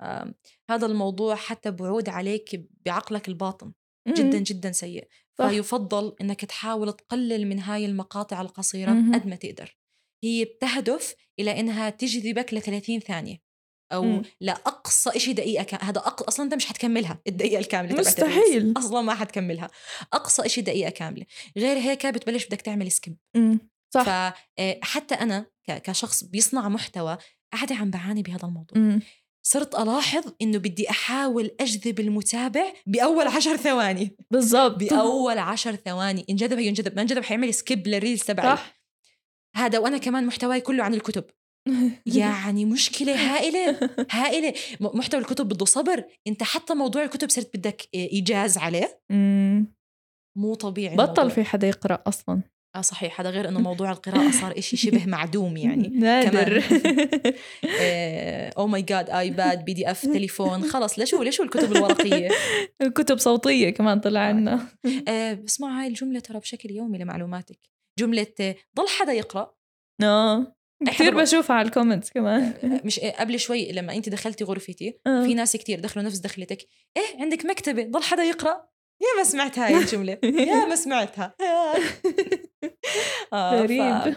آه 0.00 0.34
هذا 0.70 0.86
الموضوع 0.86 1.34
حتى 1.34 1.70
بعود 1.70 2.08
عليك 2.08 2.66
بعقلك 2.86 3.28
الباطن 3.28 3.66
مم. 3.66 3.72
جدا 4.14 4.38
جدا 4.38 4.72
سيء 4.72 5.08
صح. 5.38 5.48
فيفضل 5.48 6.16
إنك 6.20 6.44
تحاول 6.44 6.92
تقلل 6.92 7.46
من 7.46 7.60
هاي 7.60 7.86
المقاطع 7.86 8.40
القصيرة 8.40 8.90
مهم. 8.90 9.14
قد 9.14 9.26
ما 9.26 9.36
تقدر 9.36 9.76
هي 10.24 10.44
بتهدف 10.44 11.14
إلى 11.38 11.60
إنها 11.60 11.90
تجذبك 11.90 12.54
ل 12.54 12.62
30 12.62 13.00
ثانية 13.00 13.48
أو 13.92 14.02
مم. 14.04 14.22
لأقصى 14.40 15.18
شيء 15.18 15.34
دقيقة 15.34 15.64
كا- 15.64 15.84
هذا 15.84 15.98
أق... 15.98 16.26
أصلا 16.28 16.44
أنت 16.46 16.54
مش 16.54 16.66
حتكملها 16.66 17.20
الدقيقة 17.26 17.58
الكاملة 17.60 17.94
مستحيل. 18.00 18.74
أصلا 18.76 19.00
ما 19.00 19.14
حتكملها 19.14 19.70
أقصى 20.12 20.48
شيء 20.48 20.64
دقيقة 20.64 20.90
كاملة 20.90 21.26
غير 21.56 21.76
هيك 21.78 22.06
بتبلش 22.06 22.46
بدك 22.46 22.60
تعمل 22.60 22.90
skip 22.92 23.16
مم. 23.36 23.58
صح 23.94 24.04
فحتى 24.56 25.14
أنا 25.14 25.46
ك- 25.68 25.82
كشخص 25.82 26.24
بيصنع 26.24 26.68
محتوى 26.68 27.18
قاعدة 27.52 27.74
عم 27.74 27.90
بعاني 27.90 28.22
بهذا 28.22 28.44
الموضوع 28.48 28.78
مم. 28.78 29.00
صرت 29.48 29.74
ألاحظ 29.74 30.32
إنه 30.42 30.58
بدي 30.58 30.90
أحاول 30.90 31.50
أجذب 31.60 32.00
المتابع 32.00 32.72
بأول 32.86 33.26
عشر 33.26 33.56
ثواني. 33.56 34.16
بالضبط. 34.30 34.78
بأول 34.78 35.38
عشر 35.38 35.74
ثواني. 35.76 36.26
انجذب 36.30 36.58
ينجذب 36.58 36.96
ما 36.96 37.02
انجذب 37.02 37.22
حيعمل 37.22 37.54
skip 37.54 37.86
لل 37.88 37.98
reels 37.98 38.22
تبعي. 38.22 38.56
صح. 38.56 38.80
هذا 39.56 39.78
وأنا 39.78 39.98
كمان 39.98 40.26
محتواي 40.26 40.60
كله 40.60 40.84
عن 40.84 40.94
الكتب. 40.94 41.24
يعني 42.18 42.64
مشكلة 42.64 43.14
هائلة 43.14 43.90
هائلة. 44.10 44.54
م- 44.80 44.98
محتوى 44.98 45.20
الكتب 45.20 45.48
بده 45.48 45.64
صبر. 45.64 46.04
أنت 46.26 46.42
حتى 46.42 46.74
موضوع 46.74 47.02
الكتب 47.02 47.30
صرت 47.30 47.56
بدك 47.56 47.88
إيجاز 47.94 48.58
عليه. 48.58 49.00
مو 50.36 50.54
طبيعي 50.54 50.96
بطل 50.96 51.12
الموضوع. 51.12 51.28
في 51.34 51.44
حدا 51.44 51.68
يقرأ 51.68 52.02
أصلا. 52.06 52.42
آه 52.78 52.80
صحيح 52.80 53.20
هذا 53.20 53.30
غير 53.30 53.48
إنه 53.48 53.60
موضوع 53.60 53.90
القراءة 53.92 54.30
صار 54.30 54.58
إشي 54.58 54.76
شبه 54.76 55.06
معدوم 55.06 55.56
يعني. 55.56 55.88
نادر. 56.04 56.64
oh 58.58 58.66
my 58.66 58.82
god 58.82 59.10
iPad 59.10 59.64
PDF 59.64 60.02
تليفون 60.02 60.62
خلص 60.64 60.98
ليش 60.98 61.14
هو 61.14 61.22
ليش 61.22 61.40
هو 61.40 61.44
الكتب 61.44 61.72
الورقية؟ 61.76 62.28
كتب 62.98 63.18
صوتية 63.18 63.70
كمان 63.70 64.00
طلع 64.00 64.20
عنا 64.20 64.68
آه 65.08 65.32
بسمع 65.44 65.80
هاي 65.80 65.88
الجملة 65.88 66.20
ترى 66.20 66.38
بشكل 66.38 66.70
يومي 66.70 66.98
لمعلوماتك. 66.98 67.58
جملة 67.98 68.26
آه، 68.40 68.54
ضل 68.76 68.88
حدا 68.88 69.12
يقرأ؟ 69.12 69.54
آه 70.02 70.54
كثير 70.86 71.16
بشوفها 71.16 71.56
على 71.56 71.66
ال 71.66 71.71
comments 71.71 72.10
كمان. 72.10 72.54
مش 72.84 73.00
آه، 73.00 73.10
قبل 73.10 73.40
شوي 73.40 73.72
لما 73.72 73.96
أنت 73.96 74.08
دخلتي 74.08 74.44
غرفتي 74.44 75.00
آه. 75.06 75.22
في 75.24 75.34
ناس 75.34 75.56
كتير 75.56 75.80
دخلوا 75.80 76.04
نفس 76.04 76.18
دخلتك 76.18 76.66
إيه 76.96 77.22
عندك 77.22 77.46
مكتبة 77.46 77.82
ضل 77.90 78.02
حدا 78.02 78.22
يقرأ؟ 78.22 78.68
يا 79.00 79.18
ما 79.18 79.24
سمعت 79.24 79.58
هاي 79.58 79.76
الجملة. 79.76 80.18
يا 80.24 80.66
ما 80.66 80.76
سمعتها. 80.76 81.34
آه، 83.32 83.60
غريب. 83.62 84.16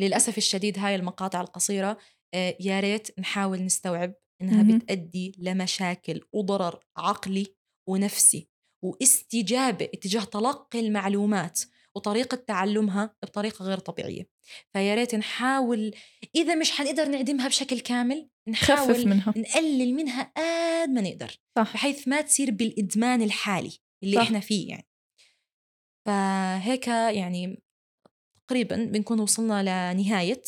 للأسف 0.00 0.38
الشديد 0.38 0.78
هاي 0.78 0.94
المقاطع 0.94 1.40
القصيرة 1.40 1.98
آه، 2.34 2.56
يا 2.60 2.80
ريت 2.80 3.18
نحاول 3.18 3.62
نستوعب 3.64 4.14
إنها 4.42 4.62
مهم. 4.62 4.78
بتأدي 4.78 5.34
لمشاكل 5.38 6.20
وضرر 6.32 6.80
عقلي 6.96 7.46
ونفسي 7.88 8.48
واستجابة 8.84 9.84
اتجاه 9.84 10.24
تلقي 10.24 10.80
المعلومات 10.80 11.60
وطريقة 11.96 12.34
تعلمها 12.34 13.14
بطريقة 13.22 13.64
غير 13.64 13.78
طبيعية. 13.78 14.28
فيا 14.72 14.94
ريت 14.94 15.14
نحاول 15.14 15.94
إذا 16.34 16.54
مش 16.54 16.72
حنقدر 16.72 17.08
نعدمها 17.08 17.48
بشكل 17.48 17.80
كامل 17.80 18.28
نحاول 18.48 19.08
منها. 19.08 19.34
نقلل 19.36 19.94
منها 19.94 20.32
قد 20.36 20.90
ما 20.90 21.00
نقدر 21.00 21.30
صح. 21.58 21.74
بحيث 21.74 22.08
ما 22.08 22.20
تصير 22.20 22.50
بالإدمان 22.50 23.22
الحالي. 23.22 23.78
اللي 24.02 24.16
صح. 24.16 24.22
إحنا 24.22 24.40
فيه 24.40 24.68
يعني 24.68 24.88
فهيك 26.06 26.88
يعني 26.88 27.62
تقريبا 28.48 28.84
بنكون 28.84 29.20
وصلنا 29.20 29.92
لنهاية 29.94 30.42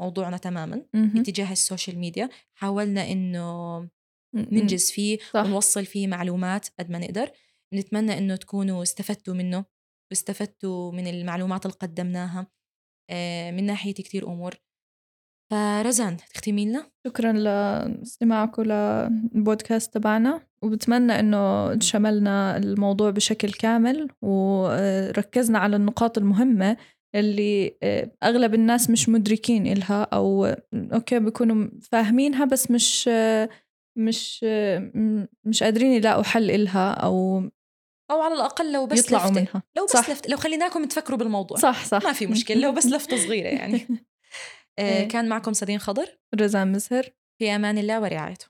موضوعنا 0.00 0.36
تماما. 0.36 0.86
اتجاه 0.94 1.52
ال 1.52 1.59
social 1.59 1.98
media 1.98 2.28
حاولنا 2.54 3.12
إنه 3.12 3.78
م- 3.80 3.88
ننجز 4.32 4.90
فيه 4.90 5.18
صح. 5.32 5.40
ونوصل 5.44 5.86
فيه 5.86 6.06
معلومات 6.06 6.68
قد 6.78 6.90
ما 6.90 6.98
نقدر 6.98 7.30
نتمنى 7.74 8.18
إنه 8.18 8.36
تكونوا 8.36 8.82
استفدتوا 8.82 9.34
منه 9.34 9.64
واستفدتوا 10.10 10.92
من 10.92 11.06
المعلومات 11.06 11.66
اللي 11.66 11.76
قدمناها 11.76 12.46
آه، 13.10 13.50
من 13.50 13.64
ناحية 13.64 13.92
كتير 13.94 14.26
أمور 14.26 14.54
فرزان 15.50 16.16
تختمي 16.34 16.66
لنا؟ 16.66 16.86
شكرا 17.06 17.32
لاستماعكم 17.32 18.62
للبودكاست 18.62 19.94
تبعنا 19.94 20.40
وبتمنى 20.62 21.20
إنه 21.20 21.78
شملنا 21.78 22.56
الموضوع 22.56 23.10
بشكل 23.10 23.52
كامل 23.52 24.08
وركزنا 24.22 25.58
على 25.58 25.76
النقاط 25.76 26.18
المهمة 26.18 26.76
اللي 27.14 27.76
أغلب 28.22 28.54
الناس 28.54 28.90
مش 28.90 29.08
مدركين 29.08 29.66
إلها 29.66 30.02
أو 30.02 30.46
أوكي 30.74 31.18
بيكونوا 31.18 31.68
فاهمينها 31.82 32.44
بس 32.44 32.70
مش 32.70 33.10
مش 33.98 34.44
مش 35.44 35.62
قادرين 35.62 35.92
يلاقوا 35.92 36.22
حل 36.22 36.50
إلها 36.50 36.90
أو 36.90 37.42
أو 38.10 38.22
على 38.22 38.34
الأقل 38.34 38.72
لو 38.72 38.86
بس 38.86 38.98
يطلعوا 38.98 39.30
لفتة 39.30 39.40
منها. 39.40 39.62
لو 39.76 39.84
بس 39.84 39.92
صح. 39.92 40.10
لفتة 40.10 40.30
لو 40.30 40.36
خليناكم 40.36 40.84
تفكروا 40.84 41.18
بالموضوع. 41.18 41.58
صح 41.58 41.84
صح. 41.84 42.04
ما 42.04 42.12
في 42.12 42.26
مشكلة 42.26 42.60
لو 42.60 42.72
بس 42.72 42.86
لفتة 42.86 43.16
صغيرة 43.16 43.48
يعني. 43.48 43.86
إيه. 44.78 45.08
كان 45.08 45.28
معكم 45.28 45.52
سدين 45.52 45.78
خضر؟ 45.78 46.18
رزان 46.40 46.72
مزهر. 46.72 47.10
في 47.38 47.50
أمان 47.56 47.78
الله 47.78 48.00
ورعايته. 48.00 48.46